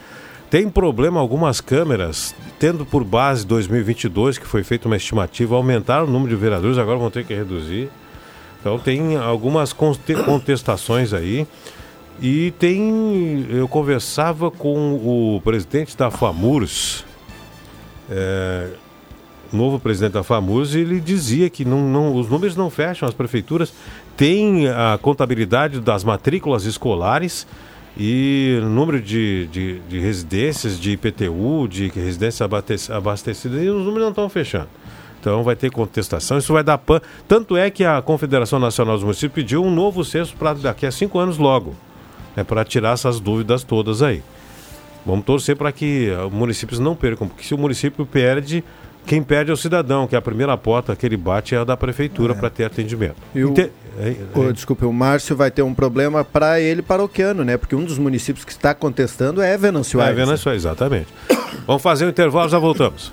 [0.49, 6.11] Tem problema algumas câmeras, tendo por base 2022, que foi feita uma estimativa, aumentaram o
[6.11, 7.91] número de vereadores, agora vão ter que reduzir.
[8.61, 11.47] Então tem algumas conte- contestações aí.
[12.23, 13.47] E tem.
[13.51, 17.05] Eu conversava com o presidente da FAMURS,
[18.09, 18.69] é,
[19.53, 23.15] novo presidente da FAMURS, e ele dizia que não, não, os números não fecham, as
[23.15, 23.75] prefeituras
[24.17, 27.45] têm a contabilidade das matrículas escolares
[27.99, 34.03] e número de, de, de residências, de IPTU, de residências abastec- abastecidas, e os números
[34.03, 34.69] não estão fechando.
[35.21, 37.01] Então vai ter contestação, isso vai dar pan.
[37.27, 40.93] Tanto é que a Confederação Nacional dos Municípios pediu um novo censo para daqui a
[40.93, 41.75] cinco anos logo,
[42.37, 44.23] né, para tirar essas dúvidas todas aí.
[45.05, 48.63] Vamos torcer para que eh, os municípios não percam, porque se o município perde,
[49.05, 51.65] quem perde é o cidadão, que é a primeira porta que ele bate é a
[51.65, 53.17] da prefeitura para ter atendimento.
[53.35, 56.83] E o, Inte- é- é- o- desculpe, o Márcio vai ter um problema para ele
[56.83, 57.57] paroquiano, né?
[57.57, 60.29] Porque um dos municípios que está contestando é Venâncio É, Aires.
[60.31, 61.09] isso aí, exatamente.
[61.67, 63.13] Vamos fazer um intervalo, já voltamos.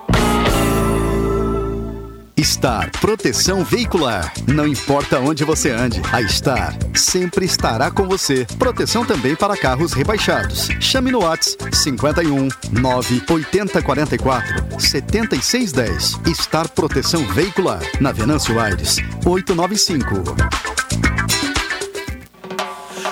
[2.43, 4.33] Star Proteção Veicular.
[4.47, 8.45] Não importa onde você ande, a Star sempre estará com você.
[8.57, 10.69] Proteção também para carros rebaixados.
[10.79, 16.19] Chame no Whats 51 9 80 44 76 10.
[16.35, 17.81] Star Proteção Veicular.
[17.99, 20.35] Na Venâncio Aires 895.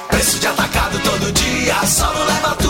[0.07, 2.68] Preço de atacado todo dia, só não leva tudo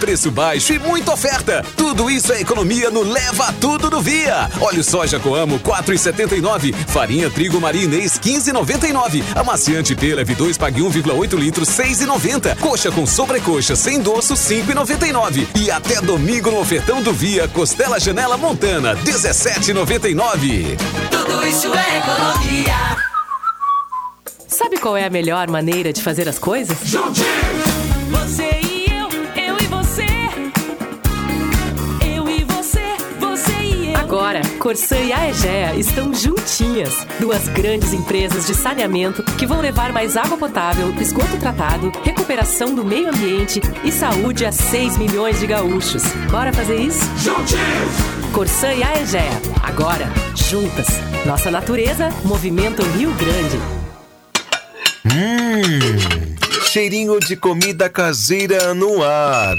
[0.00, 1.62] preço baixo e muita oferta.
[1.76, 4.50] Tudo isso é economia no Leva Tudo do Via.
[4.58, 6.74] Óleo soja Coamo 4,79.
[6.88, 9.22] Farinha trigo marinês 15,99.
[9.36, 12.56] Amaciante pela V2 pague 1,8 litros 6,90.
[12.58, 15.46] Coxa com sobrecoxa sem doço 5,99.
[15.54, 20.78] E até domingo no ofertão do Via Costela Janela Montana 17,99.
[21.10, 22.96] Tudo isso é economia.
[24.48, 26.76] Sabe qual é a melhor maneira de fazer as coisas?
[28.10, 28.49] Você
[34.10, 37.06] Agora, Corsã e a Egea estão juntinhas.
[37.20, 42.84] Duas grandes empresas de saneamento que vão levar mais água potável, esgoto tratado, recuperação do
[42.84, 46.02] meio ambiente e saúde a 6 milhões de gaúchos.
[46.28, 46.98] Bora fazer isso?
[47.18, 48.32] Juntinhos!
[48.34, 49.30] Corsã e a Egea.
[49.62, 50.88] Agora, juntas.
[51.24, 53.60] Nossa natureza, Movimento Rio Grande.
[55.06, 59.54] Hum, cheirinho de comida caseira no ar.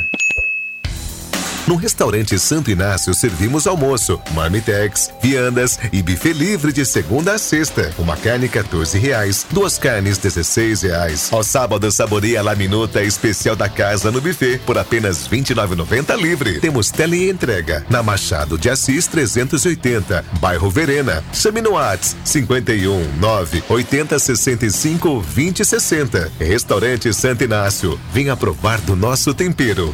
[1.68, 7.94] No restaurante Santo Inácio servimos almoço, marmitex, viandas e buffet livre de segunda a sexta.
[8.00, 11.30] Uma carne 14 reais, duas carnes 16 reais.
[11.32, 16.60] Ao sábado saboreia a minuta especial da casa no buffet por apenas 29,90 livre.
[16.60, 21.24] Temos teleentrega na Machado de Assis 380, bairro Verena.
[21.32, 26.32] Chame no Whats 51 9 80 65 20 60.
[26.40, 28.00] Restaurante Santo Inácio.
[28.12, 29.94] Venha provar do nosso tempero.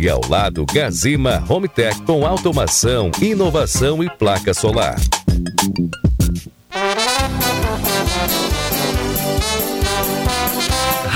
[0.00, 4.96] E ao lado, Gazima Home Tech com automação, inovação e placa solar.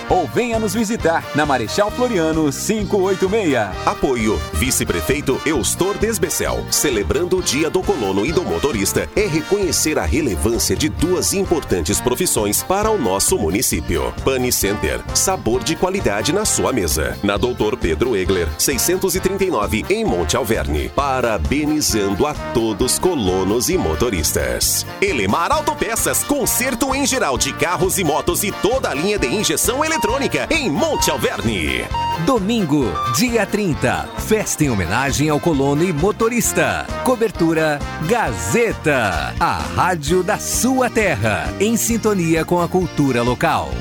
[0.10, 3.58] ou venha nos visitar na Marechal Floriano 586.
[3.86, 6.66] Apoio Vice-Prefeito Eustor Desbecel.
[6.72, 12.00] Celebrando o Dia do Colono e do Motorista é reconhecer a relevância de duas importantes
[12.00, 14.14] profissões para o nosso município.
[14.24, 17.18] Pane Center, sabor de qualidade na sua mesa.
[17.22, 20.90] Na Doutor Pedro Egler, 639 em Monte Alverne.
[20.90, 24.86] Parabenizando a todos colonos e motoristas.
[25.02, 29.84] Elemar Autopeças, conserto em geral de carros e motos e toda a linha de injeção
[29.84, 31.86] eletrônica em Monte Alverne.
[32.26, 32.86] Domingo,
[33.16, 36.88] dia 30, festa em homenagem ao colono e motorista.
[37.04, 43.72] Cobertura Gazeta, a rádio da sua terra, em sintonia com a cultura local.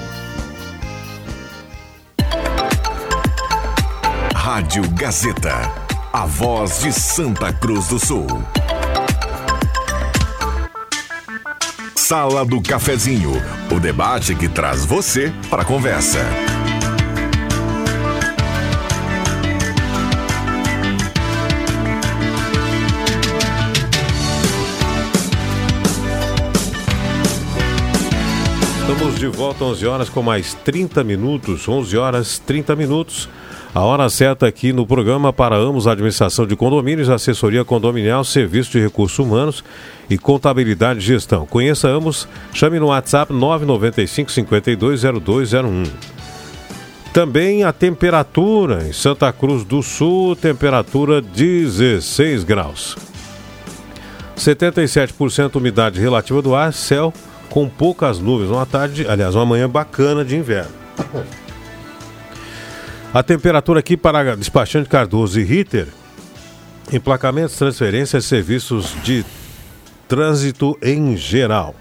[4.34, 5.70] Rádio Gazeta,
[6.12, 8.26] a voz de Santa Cruz do Sul.
[11.94, 13.32] Sala do Cafezinho,
[13.70, 16.20] o debate que traz você para a conversa.
[28.88, 33.28] Estamos de volta 11 horas com mais 30 minutos, 11 horas 30 minutos.
[33.74, 38.78] A hora certa aqui no programa para ambos, administração de condomínios, assessoria condominial, serviço de
[38.78, 39.64] recursos humanos
[40.08, 41.46] e contabilidade e gestão.
[41.46, 45.82] Conheça ambos, chame no WhatsApp 995 520201.
[47.12, 52.96] Também a temperatura em Santa Cruz do Sul, temperatura 16 graus.
[54.36, 57.12] 77% umidade relativa do ar, céu
[57.50, 58.50] com poucas nuvens.
[58.50, 60.72] Uma tarde, aliás, uma manhã bacana de inverno.
[63.12, 65.88] A temperatura aqui para despachante Cardoso e Ritter,
[66.92, 69.24] emplacamentos, transferências, serviços de
[70.06, 71.74] trânsito em geral.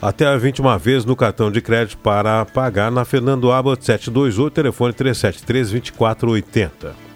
[0.00, 5.70] Até 21 vezes no cartão de crédito para pagar na Fernando Abbott 728, telefone 373
[5.70, 7.07] 2480.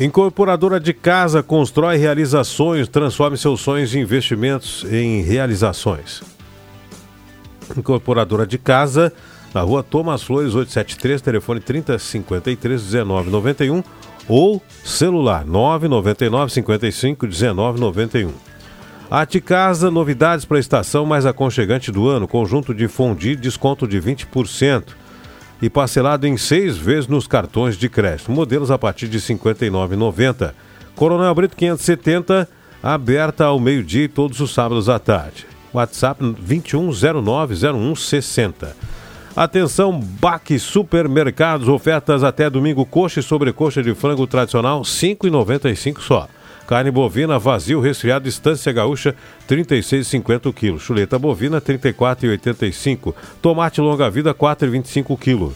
[0.00, 6.22] Incorporadora de casa constrói realizações, transforme seus sonhos e investimentos em realizações.
[7.76, 9.12] Incorporadora de casa,
[9.52, 13.84] na rua Thomas Flores 873, telefone 3053 1991
[14.26, 18.32] ou celular 999 55 1991.
[19.10, 24.00] Arte Casa, novidades para a estação mais aconchegante do ano, conjunto de fundi, desconto de
[24.00, 24.94] 20%
[25.60, 28.30] e parcelado em seis vezes nos cartões de crédito.
[28.30, 30.52] Modelos a partir de R$ 59,90.
[30.94, 32.48] Coronel Brito 570,
[32.82, 35.46] aberta ao meio-dia e todos os sábados à tarde.
[35.72, 38.74] WhatsApp 21090160.
[39.36, 46.28] Atenção, Baque Supermercados, ofertas até domingo, coxa e sobrecoxa de frango tradicional, R$ 5,95 só.
[46.70, 49.12] Carne bovina vazio resfriado Estância Gaúcha
[49.48, 50.78] 36,50 kg.
[50.78, 53.12] Chuleta bovina 34,85.
[53.42, 55.52] Tomate longa vida 4,25 kg.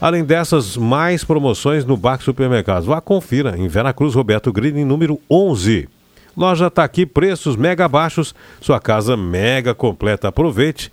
[0.00, 2.86] Além dessas, mais promoções no Bac Supermercados.
[2.86, 5.88] Vá confira em Veracruz Roberto Green, número 11.
[6.36, 10.28] Loja tá aqui, preços mega baixos, sua casa mega completa.
[10.28, 10.92] Aproveite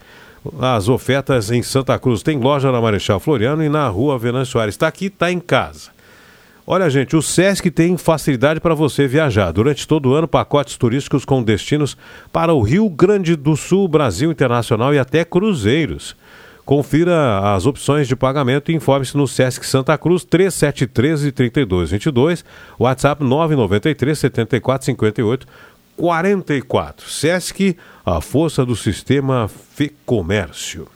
[0.59, 2.23] as ofertas em Santa Cruz.
[2.23, 4.73] Tem loja na Marechal Floriano e na rua Venâncio Soares.
[4.73, 5.91] Está aqui, está em casa.
[6.73, 9.51] Olha, gente, o SESC tem facilidade para você viajar.
[9.51, 11.97] Durante todo o ano, pacotes turísticos com destinos
[12.31, 16.15] para o Rio Grande do Sul, Brasil Internacional e até cruzeiros.
[16.63, 22.45] Confira as opções de pagamento e informe-se no Sesc Santa Cruz 3713 3222,
[22.79, 25.47] WhatsApp 993 74 58
[25.97, 27.09] 44.
[27.09, 30.87] Sesc, a força do sistema Fecomércio.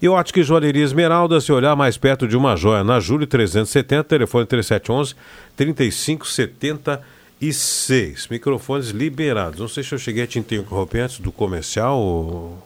[0.00, 4.04] E ótica e joalheria Esmeralda, se olhar mais perto de uma joia, na Júlio 370,
[4.04, 5.14] telefone 3711
[5.56, 8.28] 3576.
[8.28, 9.58] Microfones liberados.
[9.58, 12.62] Não sei se eu cheguei a te interromper antes do comercial, ou,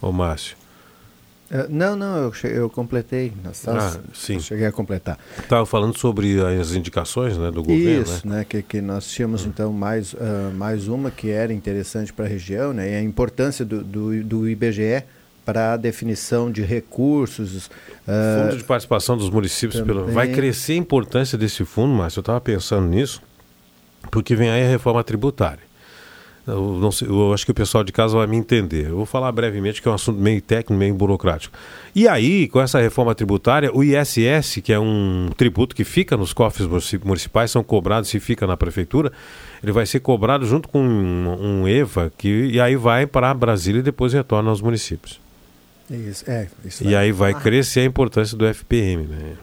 [0.00, 0.56] ou Márcio.
[1.50, 3.34] Uh, não, não, eu, eu completei.
[3.66, 4.40] ah, sim.
[4.40, 5.18] Cheguei a completar.
[5.38, 8.02] Estava falando sobre as indicações né, do governo.
[8.02, 8.36] Isso, né?
[8.36, 12.28] né que, que nós tínhamos então mais, uh, mais uma que era interessante para a
[12.28, 15.04] região, né, e a importância do, do, do IBGE
[15.44, 17.66] para a definição de recursos.
[17.66, 19.80] Uh, fundo de participação dos municípios.
[19.82, 20.06] Pelo...
[20.06, 22.18] Vai crescer a importância desse fundo, Márcio.
[22.18, 23.22] Eu estava pensando nisso,
[24.10, 25.72] porque vem aí a reforma tributária.
[26.44, 28.88] Eu, sei, eu acho que o pessoal de casa vai me entender.
[28.88, 31.56] Eu vou falar brevemente que é um assunto meio técnico, meio burocrático.
[31.94, 36.32] E aí, com essa reforma tributária, o ISS, que é um tributo que fica nos
[36.32, 36.66] cofres
[37.04, 39.12] municipais, são cobrados e fica na prefeitura,
[39.62, 43.78] ele vai ser cobrado junto com um, um EVA, que, e aí vai para Brasília
[43.78, 45.21] e depois retorna aos municípios.
[45.92, 49.34] Isso, é, isso e aí vai crescer a importância do FPM, né?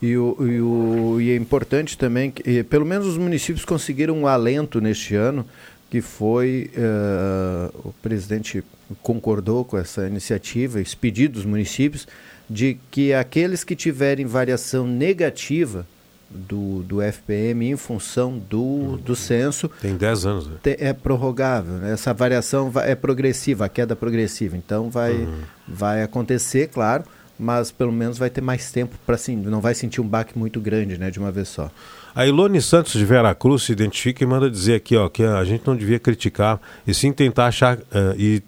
[0.00, 4.26] E, o, e, o, e é importante também que, pelo menos os municípios conseguiram um
[4.26, 5.44] alento neste ano,
[5.90, 8.64] que foi uh, o presidente
[9.02, 12.06] concordou com essa iniciativa, esse pedido dos municípios,
[12.48, 15.86] de que aqueles que tiverem variação negativa
[16.30, 19.68] do, do FPM em função do, do censo.
[19.80, 20.46] Tem 10 anos.
[20.46, 20.54] Né?
[20.64, 21.74] É prorrogável.
[21.74, 21.92] Né?
[21.92, 24.56] Essa variação é progressiva, a queda progressiva.
[24.56, 25.40] Então vai, uhum.
[25.66, 27.04] vai acontecer, claro,
[27.38, 30.60] mas pelo menos vai ter mais tempo para assim, não vai sentir um baque muito
[30.60, 31.70] grande né, de uma vez só.
[32.14, 35.66] A Ilone Santos de Veracruz se identifica e manda dizer aqui ó, que a gente
[35.66, 38.42] não devia criticar e sim tentar achar, uh, e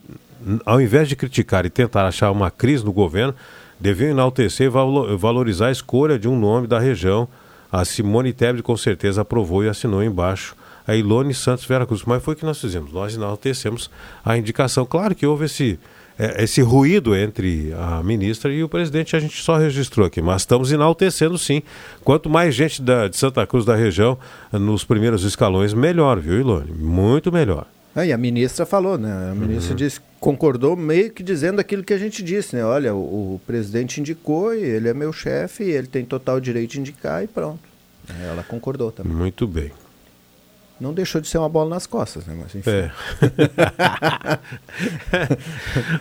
[0.67, 3.35] ao invés de criticar e tentar achar uma crise no governo,
[3.79, 7.29] deviam enaltecer e valorizar a escolha de um nome da região
[7.73, 10.55] a Simone Tebet com certeza aprovou e assinou embaixo
[10.87, 12.03] a Ilone Santos Vera Cruz.
[12.05, 12.93] Mas foi o que nós fizemos.
[12.93, 13.91] Nós enaltecemos
[14.23, 14.85] a indicação.
[14.85, 15.79] Claro que houve esse,
[16.19, 20.21] é, esse ruído entre a ministra e o presidente, a gente só registrou aqui.
[20.21, 21.63] Mas estamos enaltecendo sim.
[22.05, 24.19] Quanto mais gente da, de Santa Cruz da região
[24.53, 26.73] nos primeiros escalões, melhor, viu, Ilone?
[26.73, 27.67] Muito melhor.
[27.97, 29.31] É, e a ministra falou, né?
[29.31, 29.77] A ministra uhum.
[29.77, 32.65] disse, concordou meio que dizendo aquilo que a gente disse, né?
[32.65, 36.81] Olha, o, o presidente indicou e ele é meu chefe, ele tem total direito de
[36.81, 37.59] indicar e pronto.
[38.23, 39.13] Ela concordou também.
[39.13, 39.73] Muito bem.
[40.81, 42.37] Não deixou de ser uma bola nas costas, né?
[42.41, 42.71] Mas enfim.
[42.71, 42.91] É.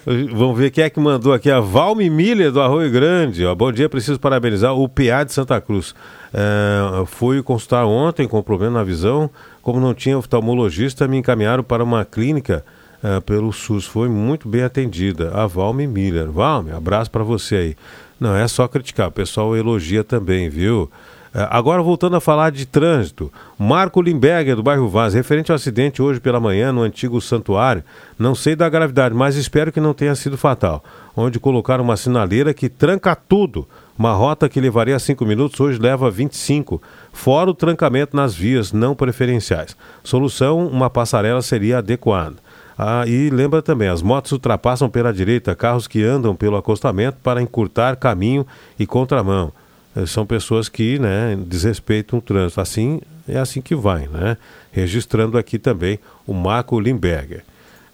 [0.32, 1.50] Vamos ver quem é que mandou aqui.
[1.50, 3.44] A Valme Miller do Arroio Grande.
[3.44, 5.96] Ó, bom dia, preciso parabenizar o PA de Santa Cruz.
[6.32, 9.32] É, fui consultar ontem com problema na visão.
[9.64, 12.64] Como não tinha oftalmologista, me encaminharam para uma clínica
[13.04, 13.86] é, pelo SUS.
[13.86, 15.32] Foi muito bem atendida.
[15.34, 16.32] A Valme Miller.
[16.32, 17.76] Valme, abraço para você aí.
[18.20, 20.92] Não é só criticar, o pessoal elogia também, viu?
[21.34, 26.02] É, Agora, voltando a falar de trânsito, Marco Limberger, do bairro Vaz, referente ao acidente
[26.02, 27.84] hoje pela manhã no antigo santuário,
[28.20, 30.84] não sei da gravidade, mas espero que não tenha sido fatal,
[31.16, 33.68] onde colocaram uma sinaleira que tranca tudo.
[33.98, 36.82] Uma rota que levaria 5 minutos, hoje leva 25,
[37.14, 39.78] fora o trancamento nas vias não preferenciais.
[40.04, 42.38] Solução, uma passarela seria adequada.
[42.84, 47.40] Ah, e lembra também, as motos ultrapassam pela direita carros que andam pelo acostamento para
[47.40, 48.44] encurtar caminho
[48.80, 49.54] e contramão.
[49.96, 52.60] Eh, São pessoas que né, desrespeitam o trânsito.
[52.60, 54.36] Assim é assim que vai, né?
[54.72, 57.44] Registrando aqui também o Marco Limberger.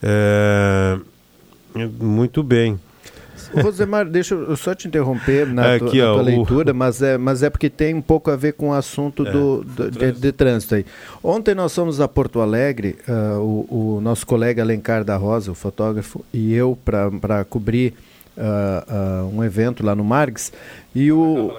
[0.02, 0.98] É,
[2.00, 2.80] Muito bem.
[3.54, 6.74] Rosemar, deixa eu só te interromper na, É tua- aqui, na ó, tua o- leitura,
[6.74, 9.64] mas, é, mas é porque tem um pouco a ver com o assunto É, do,
[9.64, 10.86] do- de, de trânsito aí.
[11.24, 15.56] Ontem nós fomos a Porto Alegre, ah, o, o nosso colega Alencar da Rosa, o
[15.56, 17.94] fotógrafo, e eu para cobrir
[18.38, 20.52] ah, ah, um evento lá no Margs.
[20.96, 21.52] E o...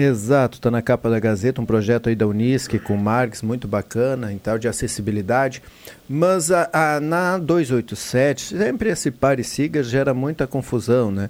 [0.00, 3.66] Exato, está na capa da Gazeta, um projeto aí da Unisc com o Margs, muito
[3.68, 5.62] bacana, em tal de acessibilidade.
[6.08, 11.28] Mas a, a- na 287, sempre esse pare e siga gera muita confusão, né?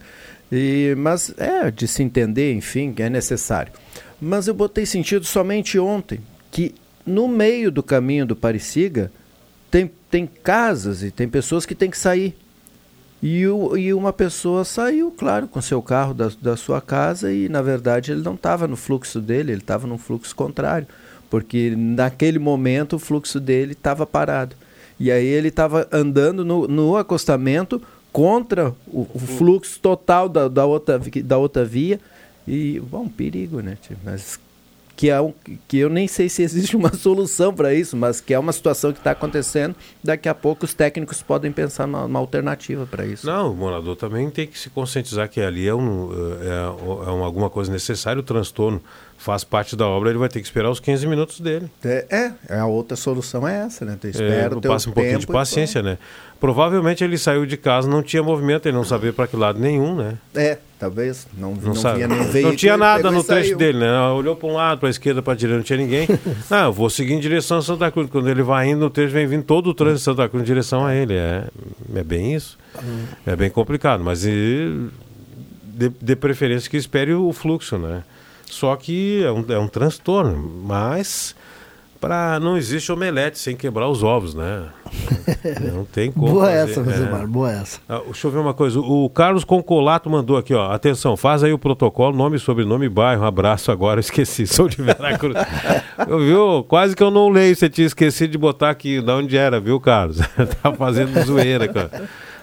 [0.51, 3.73] E, mas é de se entender, enfim, que é necessário.
[4.21, 6.21] Mas eu botei sentido somente ontem,
[6.51, 6.75] que
[7.05, 9.11] no meio do caminho do pare e siga
[9.71, 12.35] tem, tem casas e tem pessoas que têm que sair.
[13.23, 17.49] E, o, e uma pessoa saiu, claro, com seu carro da, da sua casa e,
[17.49, 20.87] na verdade, ele não estava no fluxo dele, ele estava num fluxo contrário,
[21.31, 24.55] porque naquele momento o fluxo dele estava parado.
[24.99, 27.81] E aí ele estava andando no, no acostamento
[28.13, 32.01] contra o, o fluxo total da, da, outra, da outra via.
[32.47, 33.77] E, bom, perigo, né?
[34.05, 34.39] Mas
[34.97, 35.33] que, é um,
[35.69, 38.93] que eu nem sei se existe uma solução para isso, mas que é uma situação
[38.93, 39.77] que está acontecendo.
[40.03, 43.27] Daqui a pouco os técnicos podem pensar numa, numa alternativa para isso.
[43.27, 47.23] Não, o morador também tem que se conscientizar que ali é, um, é, é um-
[47.23, 48.81] alguma coisa necessária, o transtorno
[49.19, 51.71] faz parte da obra, ele vai ter que esperar os 15 minutos dele.
[51.85, 53.97] É, é, a outra solução é essa, né?
[54.01, 55.99] Tu É, espera o teu passa um pouquinho de tempo paciência, né?
[56.39, 59.97] Provavelmente ele saiu de casa, não tinha movimento, ele não sabia para que lado nenhum,
[59.97, 60.15] né?
[60.35, 61.27] É, talvez.
[61.37, 61.99] Não, não, Não, sabe.
[61.99, 64.01] via nem não veículo, tinha nada no trecho dele, né?
[64.11, 66.07] Olhou para um lado, para a esquerda, para a direita, não tinha ninguém.
[66.51, 68.11] não, eu vou seguir em direção a Santa Cruz.
[68.11, 70.47] Quando ele vai indo, o trecho vem vindo todo o trânsito de Santa Cruz em
[70.47, 71.15] direção a ele.
[71.15, 71.45] É,
[71.95, 72.59] é bem isso.
[73.27, 74.89] É bem complicado, mas e,
[75.65, 78.03] de, de preferência que espere o fluxo, né?
[78.51, 81.35] Só que é um, é um transtorno, mas
[82.01, 84.69] para não existe omelete sem quebrar os ovos, né?
[85.73, 86.29] Não tem como.
[86.29, 86.83] Boa fazer, essa, é.
[86.83, 87.81] Rosemar, boa essa.
[87.89, 88.79] Ah, deixa eu ver uma coisa.
[88.79, 90.71] O Carlos Concolato mandou aqui, ó.
[90.71, 93.25] Atenção, faz aí o protocolo, nome, sobrenome, bairro.
[93.25, 94.47] Abraço agora, esqueci.
[94.47, 95.37] Sou de Veracruz.
[96.07, 96.65] eu, viu?
[96.65, 97.55] Quase que eu não leio.
[97.55, 100.19] Você tinha esquecido de botar aqui de onde era, viu, Carlos?
[100.63, 101.91] tá fazendo zoeira com a,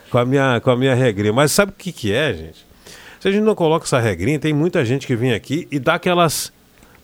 [0.10, 1.34] com a minha, com a minha regrinha.
[1.34, 2.73] Mas sabe o que, que é, gente?
[3.24, 5.94] Se a gente não coloca essa regrinha, tem muita gente que vem aqui e dá
[5.94, 6.52] aquelas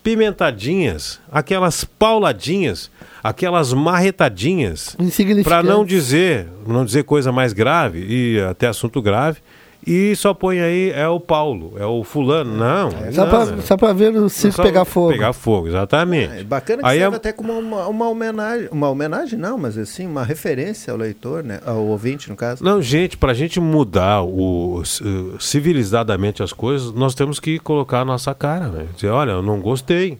[0.03, 2.91] pimentadinhas, aquelas pauladinhas,
[3.23, 4.97] aquelas marretadinhas,
[5.45, 9.39] para não dizer, não dizer coisa mais grave e até assunto grave.
[9.85, 12.91] E só põe aí é o Paulo, é o fulano, não.
[13.11, 13.61] Só não, pra, né?
[13.61, 15.11] só pra ver o circo pegar fogo.
[15.13, 16.39] Pegar fogo, exatamente.
[16.39, 18.67] É bacana que Aí serve é- até como uma, uma homenagem.
[18.71, 21.61] Uma homenagem, não, mas assim, uma referência ao leitor, né?
[21.65, 22.63] Ao ouvinte, no caso.
[22.63, 24.83] Não, gente, para a gente mudar o,
[25.39, 28.85] civilizadamente as coisas, nós temos que colocar a nossa cara, né?
[28.93, 30.17] Dizer, olha, eu não gostei.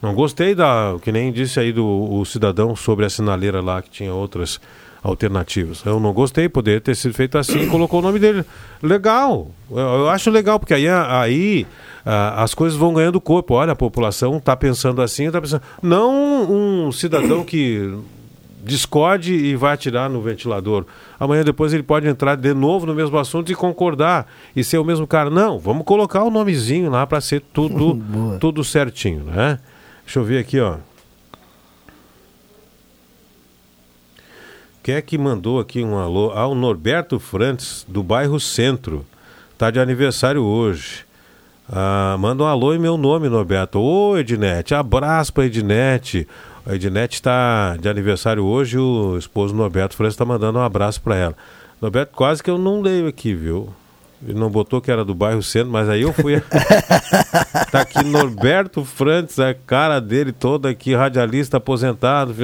[0.00, 0.96] Não gostei da.
[1.02, 4.60] Que nem disse aí do o cidadão sobre a sinaleira lá, que tinha outras
[5.02, 5.82] alternativas.
[5.84, 8.44] Eu não gostei, poderia ter sido feito assim colocou o nome dele.
[8.82, 9.50] Legal.
[9.70, 11.66] Eu, eu acho legal, porque aí, aí
[12.04, 13.54] as coisas vão ganhando corpo.
[13.54, 15.62] Olha, a população está pensando assim, está pensando.
[15.82, 17.96] Não um cidadão que
[18.62, 20.84] discorde e vai atirar no ventilador.
[21.18, 24.84] Amanhã depois ele pode entrar de novo no mesmo assunto e concordar e ser o
[24.84, 25.30] mesmo cara.
[25.30, 28.00] Não, vamos colocar o nomezinho lá para ser tudo,
[28.40, 29.58] tudo certinho, né?
[30.04, 30.76] Deixa eu ver aqui, ó.
[34.88, 36.32] Quem é que mandou aqui um alô?
[36.34, 39.04] Ah, o Norberto Frantes, do bairro Centro.
[39.58, 41.04] Tá de aniversário hoje.
[41.70, 43.78] Ah, manda um alô em meu nome, Norberto.
[43.78, 46.26] Ô, Ednete, abraço pra Ednete.
[46.64, 51.16] A Ednete está de aniversário hoje, o esposo Norberto França está mandando um abraço para
[51.16, 51.36] ela.
[51.82, 53.68] Norberto, quase que eu não leio aqui, viu?
[54.26, 56.40] Ele não botou que era do bairro Centro, mas aí eu fui.
[57.70, 62.34] tá aqui Norberto Frantes, a cara dele toda aqui, radialista aposentado,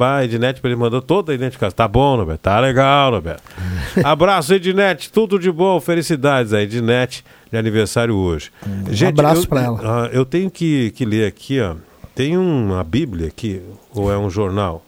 [0.00, 1.74] a Ednet, ele mandou toda a identificação.
[1.74, 3.42] Tá bom, Norberto, tá legal, Norberto.
[4.04, 8.50] Abraço, Ednet, tudo de bom, felicidades a Ednet de aniversário hoje.
[8.66, 9.80] Um abraço pra ela.
[9.82, 11.76] ah, eu tenho que, que ler aqui, ó.
[12.14, 13.62] Tem uma Bíblia aqui,
[13.94, 14.84] ou é um jornal?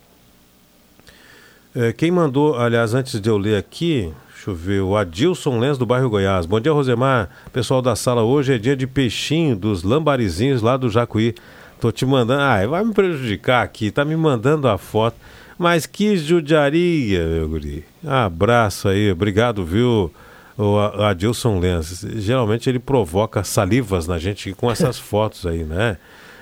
[1.75, 5.77] É, quem mandou, aliás, antes de eu ler aqui, deixa eu ver, o Adilson Lenz
[5.77, 6.47] do bairro Goiás.
[6.47, 7.29] Bom dia, Rosemar.
[7.53, 11.35] Pessoal da sala, hoje é dia de peixinho dos lambarizinhos lá do Jacuí.
[11.79, 15.17] Tô te mandando, ah, vai me prejudicar aqui, tá me mandando a foto.
[15.59, 17.85] Mas que judiaria, meu guri.
[18.07, 20.11] Abraço aí, obrigado, viu,
[20.57, 22.03] o Adilson Lenz.
[22.17, 25.99] Geralmente ele provoca salivas na gente com essas fotos aí, né?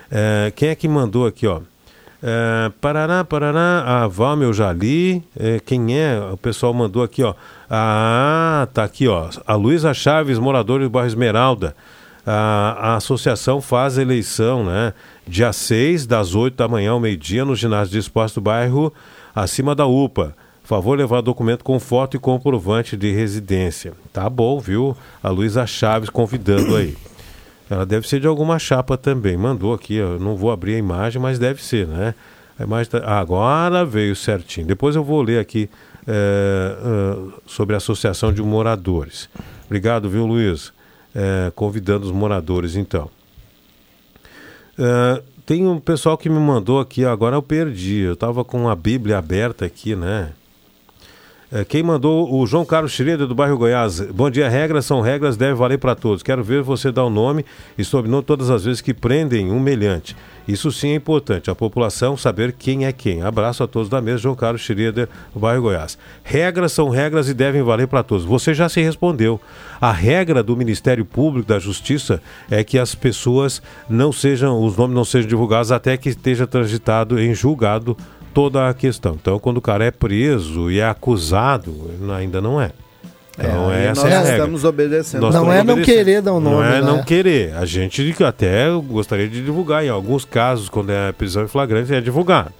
[0.09, 1.59] É, quem é que mandou aqui, ó?
[2.21, 5.21] É, Parará, Parará, a Valme eu já li.
[5.37, 6.17] É, quem é?
[6.31, 7.33] O pessoal mandou aqui, ó.
[7.69, 9.29] Ah, tá aqui, ó.
[9.45, 11.75] A Luísa Chaves, moradores do bairro Esmeralda.
[12.25, 14.93] A, a associação faz eleição, né?
[15.27, 18.93] Dia 6, das 8 da manhã ao meio-dia, no ginásio de esportes do bairro,
[19.35, 20.35] acima da UPA.
[20.63, 23.93] Favor levar documento com foto e comprovante de residência.
[24.13, 24.95] Tá bom, viu?
[25.23, 26.95] A Luísa Chaves convidando aí.
[27.69, 29.37] Ela deve ser de alguma chapa também.
[29.37, 32.13] Mandou aqui, eu não vou abrir a imagem, mas deve ser, né?
[32.59, 34.65] A imagem tá- Agora veio certinho.
[34.67, 35.69] Depois eu vou ler aqui
[36.11, 39.29] eh, eh, sobre a Associação de Moradores.
[39.67, 40.73] Obrigado, viu, Luiz?
[41.13, 43.11] Eh, convidando os moradores, então.
[45.45, 47.99] Tem um pessoal que me mandou aqui, agora eu perdi.
[47.99, 50.31] Eu estava com a Bíblia aberta aqui, né?
[51.51, 53.99] É, quem mandou o João Carlos Schroeder do bairro Goiás.
[54.01, 56.21] Bom dia, regras são regras, deve valer para todos.
[56.21, 57.43] Quero ver você dar o nome
[57.75, 60.15] e sobrenome todas as vezes que prendem um melhante.
[60.47, 63.23] Isso sim é importante, a população saber quem é quem.
[63.23, 65.97] Abraço a todos da mesa, João Carlos Schroeder do bairro Goiás.
[66.23, 68.25] Regras são regras e devem valer para todos.
[68.25, 69.41] Você já se respondeu.
[69.81, 73.59] A regra do Ministério Público da Justiça é que as pessoas
[73.89, 77.97] não sejam, os nomes não sejam divulgados até que esteja transitado em julgado
[78.33, 79.17] toda a questão.
[79.19, 82.71] Então, quando o cara é preso e é acusado, ainda não é.
[83.37, 84.35] Então, aí essa nós é a regra.
[84.37, 85.21] estamos obedecendo.
[85.21, 85.95] Nós Não estamos é não obedecendo.
[85.97, 86.81] querer dar o Não nome, é né?
[86.81, 87.55] não querer.
[87.55, 89.85] A gente até gostaria de divulgar.
[89.85, 92.51] Em alguns casos, quando é prisão em flagrante, é divulgado.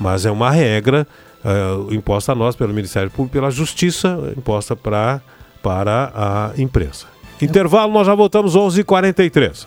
[0.00, 1.06] Mas é uma regra
[1.44, 5.20] eh, imposta a nós pelo Ministério Público, pela Justiça, imposta pra,
[5.62, 7.06] para a imprensa.
[7.40, 9.66] Intervalo, nós já voltamos 11h43.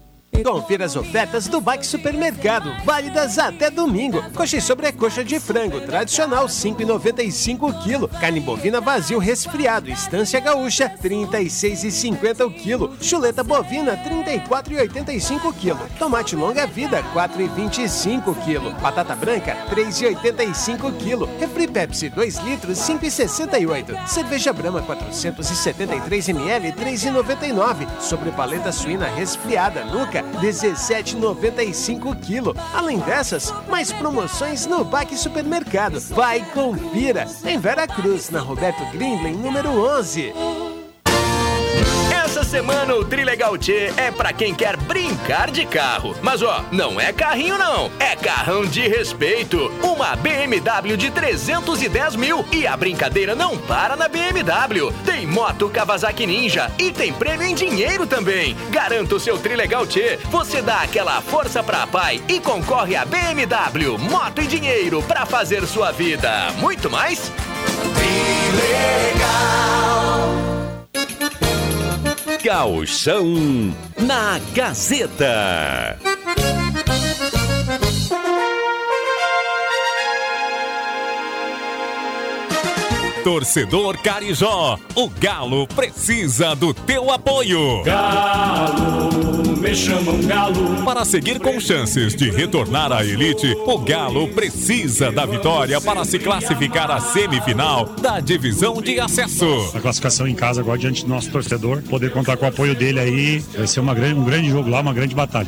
[0.43, 4.23] Confira as ofertas do Baque Supermercado, válidas até domingo.
[4.33, 8.19] Coxa e sobrecoxa de frango, tradicional 5,95 kg.
[8.19, 12.95] Carne bovina vazio resfriado, Estância Gaúcha 36,50 o quilo.
[13.01, 15.77] Chuleta bovina 34,85 kg.
[15.99, 18.81] Tomate longa vida 4,25 kg.
[18.81, 21.39] Batata branca 3,85 kg.
[21.39, 24.07] Refri Pepsi 2 litros 5,68.
[24.07, 28.01] Cerveja Brahma 473 ml 3,99.
[28.01, 32.59] Sobre paleta suína resfriada Nuca 17,95 kg.
[32.73, 35.99] Além dessas, mais promoções no Baque Supermercado.
[35.99, 37.27] Vai, confira!
[37.45, 40.70] Em Vera Cruz, na Roberto Grindlin, número 11.
[42.51, 46.13] Semana o Trilegal T é pra quem quer brincar de carro.
[46.21, 49.71] Mas ó, não é carrinho não, é carrão de respeito.
[49.81, 54.91] Uma BMW de 310 mil e a brincadeira não para na BMW.
[55.05, 58.53] Tem moto Kawasaki Ninja e tem prêmio em dinheiro também.
[58.69, 63.97] Garanta o seu Trilegal T, você dá aquela força pra pai e concorre a BMW,
[63.97, 66.51] moto e dinheiro pra fazer sua vida.
[66.57, 67.31] Muito mais?
[72.51, 75.97] Gauchão na Gazeta.
[83.23, 87.83] Torcedor Carijó, o Galo precisa do teu apoio.
[87.83, 89.40] Galo,
[89.71, 90.83] me chamam Galo.
[90.83, 96.19] Para seguir com chances de retornar à elite, o Galo precisa da vitória para se
[96.19, 99.71] classificar à semifinal da divisão de acesso.
[99.73, 102.99] A classificação em casa agora diante do nosso torcedor, poder contar com o apoio dele
[102.99, 105.47] aí, vai ser uma grande, um grande jogo lá, uma grande batalha.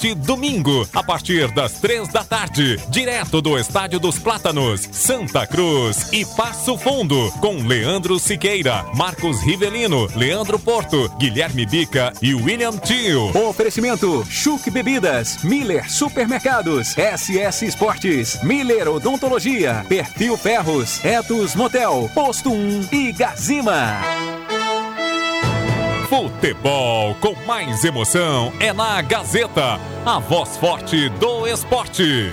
[0.00, 6.10] Neste domingo, a partir das três da tarde, direto do Estádio dos Plátanos, Santa Cruz
[6.10, 13.36] e Passo Fundo, com Leandro Siqueira, Marcos Rivelino, Leandro Porto, Guilherme Bica e William Tio.
[13.46, 22.88] Oferecimento Chuc Bebidas, Miller Supermercados, SS Esportes, Miller Odontologia, Perfil Ferros, Etos Motel, Posto 1
[22.90, 24.00] e Gazima.
[26.10, 32.32] Futebol com mais emoção é na Gazeta, a voz forte do esporte.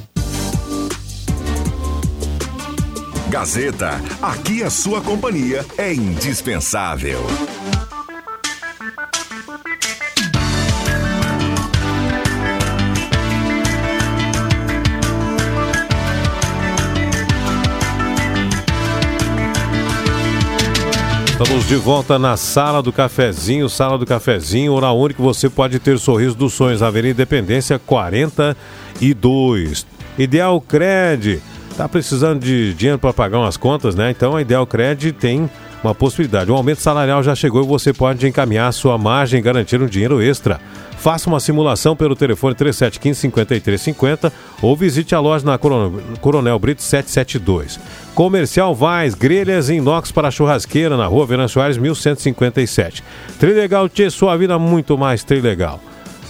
[3.31, 3.91] Gazeta,
[4.21, 7.21] aqui a sua companhia é indispensável.
[21.31, 25.97] Estamos de volta na Sala do Cafezinho, Sala do Cafezinho, hora única você pode ter
[25.97, 29.87] sorriso dos sonhos, Avenida Independência 42.
[30.17, 31.41] Ideal Cred,
[31.81, 34.11] tá precisando de dinheiro para pagar umas contas, né?
[34.11, 35.49] Então a Ideal Cred tem
[35.83, 36.51] uma possibilidade.
[36.51, 40.21] O aumento salarial já chegou e você pode encaminhar sua margem e garantir um dinheiro
[40.21, 40.61] extra.
[40.99, 44.31] Faça uma simulação pelo telefone 3715-5350
[44.61, 47.79] ou visite a loja na Coronel Brito 772.
[48.13, 53.03] Comercial Vaz, grelhas em inox para churrasqueira na rua Venâncio Soares 1157.
[53.39, 55.81] Trilegal Tchê, sua vida muito mais trilegal.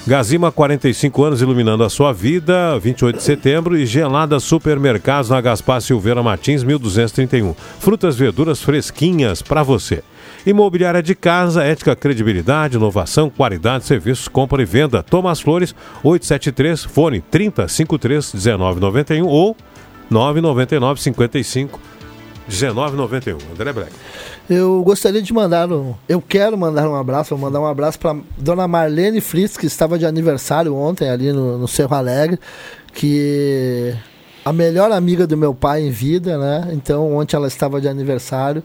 [0.06, 3.78] Gazima, 45 anos iluminando a sua vida, 28 de setembro.
[3.78, 7.54] E Gelada Supermercados na Gaspar Silveira Martins, 1231.
[7.80, 10.04] Frutas, verduras fresquinhas para você.
[10.44, 15.04] Imobiliária de casa, ética, credibilidade, inovação, qualidade, serviços, compra e venda.
[15.04, 19.56] Thomas Flores, 873, fone 3053 1991 ou
[20.10, 21.80] 999 55
[22.48, 23.38] 1991.
[23.54, 23.92] André Black.
[24.50, 25.94] Eu gostaria de mandar um.
[26.10, 27.36] Eu quero mandar um abraço.
[27.36, 31.58] Vou mandar um abraço para dona Marlene Fritz, que estava de aniversário ontem ali no,
[31.58, 32.40] no Cerro Alegre.
[32.94, 33.96] Que
[34.44, 36.70] a melhor amiga do meu pai em vida, né?
[36.74, 38.64] Então, ontem ela estava de aniversário.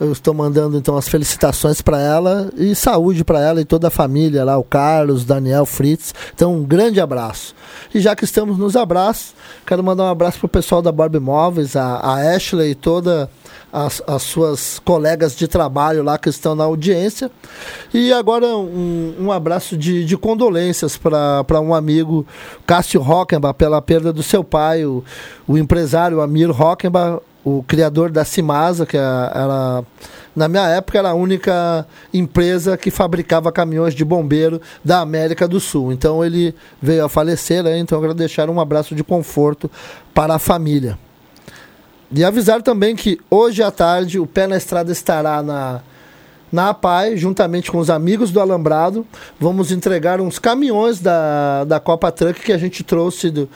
[0.00, 3.90] Eu estou mandando então as felicitações para ela e saúde para ela e toda a
[3.90, 6.14] família lá, o Carlos, Daniel, Fritz.
[6.32, 7.52] Então, um grande abraço.
[7.92, 9.34] E já que estamos nos abraços,
[9.66, 13.28] quero mandar um abraço para o pessoal da Borb Imóveis, a, a Ashley e toda
[13.72, 17.28] as, as, suas colegas de trabalho lá que estão na audiência.
[17.92, 22.24] E agora um, um abraço de, de condolências para um amigo,
[22.64, 25.02] Cássio Rockenbach, pela perda do seu pai, o,
[25.46, 29.82] o empresário Amir Rockenbach, o criador da Cimasa, que era,
[30.36, 35.58] na minha época era a única empresa que fabricava caminhões de bombeiro da América do
[35.58, 35.92] Sul.
[35.92, 37.78] Então ele veio a falecer, né?
[37.78, 39.70] então eu quero deixar um abraço de conforto
[40.12, 40.98] para a família.
[42.10, 45.80] E avisar também que hoje à tarde o Pé na Estrada estará na,
[46.50, 49.06] na APAI, juntamente com os amigos do Alambrado.
[49.38, 53.48] Vamos entregar uns caminhões da, da Copa Truck que a gente trouxe do,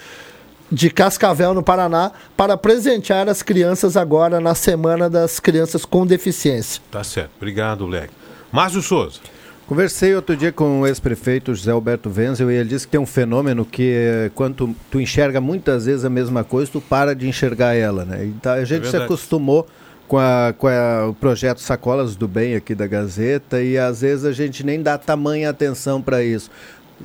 [0.72, 6.80] de Cascavel, no Paraná, para presentear as crianças agora na Semana das Crianças com Deficiência.
[6.90, 7.30] Tá certo.
[7.36, 8.14] Obrigado, Leque.
[8.50, 9.20] Márcio Souza.
[9.66, 13.06] Conversei outro dia com o ex-prefeito José Alberto Wenzel e ele disse que tem um
[13.06, 17.28] fenômeno que eh, quando tu, tu, enxerga muitas vezes a mesma coisa, tu para de
[17.28, 18.24] enxergar ela, né?
[18.24, 19.66] Então a gente é se acostumou
[20.08, 24.24] com, a, com a, o projeto Sacolas do Bem aqui da Gazeta e às vezes
[24.24, 26.50] a gente nem dá tamanha atenção para isso.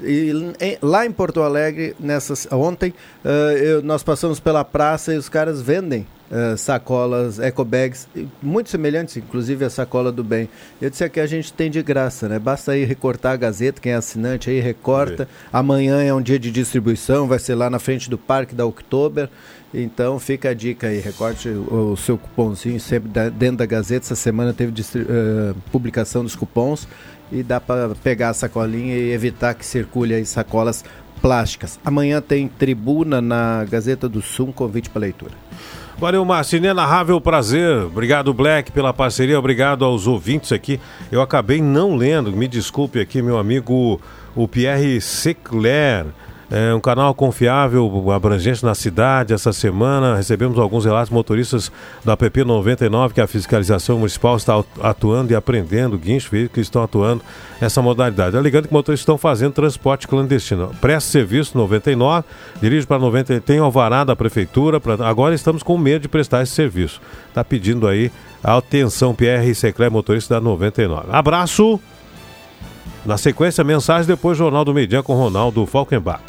[0.03, 2.94] E em, lá em Porto Alegre, nessas, ontem,
[3.24, 8.07] uh, eu, nós passamos pela praça e os caras vendem uh, sacolas, ecobags,
[8.41, 10.49] muito semelhantes, inclusive a sacola do bem.
[10.82, 12.40] Eu disse que a gente tem de graça, né?
[12.40, 15.28] Basta aí recortar a Gazeta, quem é assinante aí recorta.
[15.52, 19.30] Amanhã é um dia de distribuição, vai ser lá na frente do Parque da Oktober.
[19.74, 24.06] Então fica a dica aí, recorte o, o seu cupomzinho sempre da, dentro da Gazeta.
[24.06, 26.88] Essa semana teve uh, publicação dos cupons
[27.32, 30.84] e dá para pegar a sacolinha e evitar que circule aí sacolas
[31.22, 31.80] plásticas.
[31.84, 35.34] Amanhã tem tribuna na Gazeta do Sul, um convite para leitura.
[35.98, 36.58] Valeu, Márcio.
[36.58, 37.86] Inenarrável prazer.
[37.86, 39.40] Obrigado, Black, pela parceria.
[39.40, 40.80] Obrigado aos ouvintes aqui.
[41.12, 43.99] Eu acabei não lendo, me desculpe aqui, meu amigo,
[44.36, 46.06] o Pierre Secler.
[46.49, 49.34] É um canal confiável, abrangente na cidade.
[49.34, 51.69] Essa semana recebemos alguns relatos motoristas
[52.06, 57.22] da PP 99 que a fiscalização municipal está atuando e aprendendo, guincho, que estão atuando
[57.60, 58.38] essa modalidade.
[58.38, 60.72] Alegando que motoristas estão fazendo transporte clandestino.
[60.80, 62.26] Presta serviço 99,
[62.61, 64.80] dirige para 90, tem alvará da prefeitura.
[64.80, 67.02] Pra, agora estamos com medo de prestar esse serviço.
[67.28, 68.10] Está pedindo aí
[68.41, 71.07] a atenção, PR Secler, motorista da 99.
[71.11, 71.78] Abraço!
[73.07, 76.21] Na sequência, mensagem depois Jornal do Meio Dia com Ronaldo Falkenbach.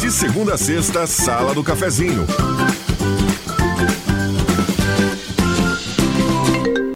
[0.00, 2.26] De segunda a sexta, Sala do Cafezinho.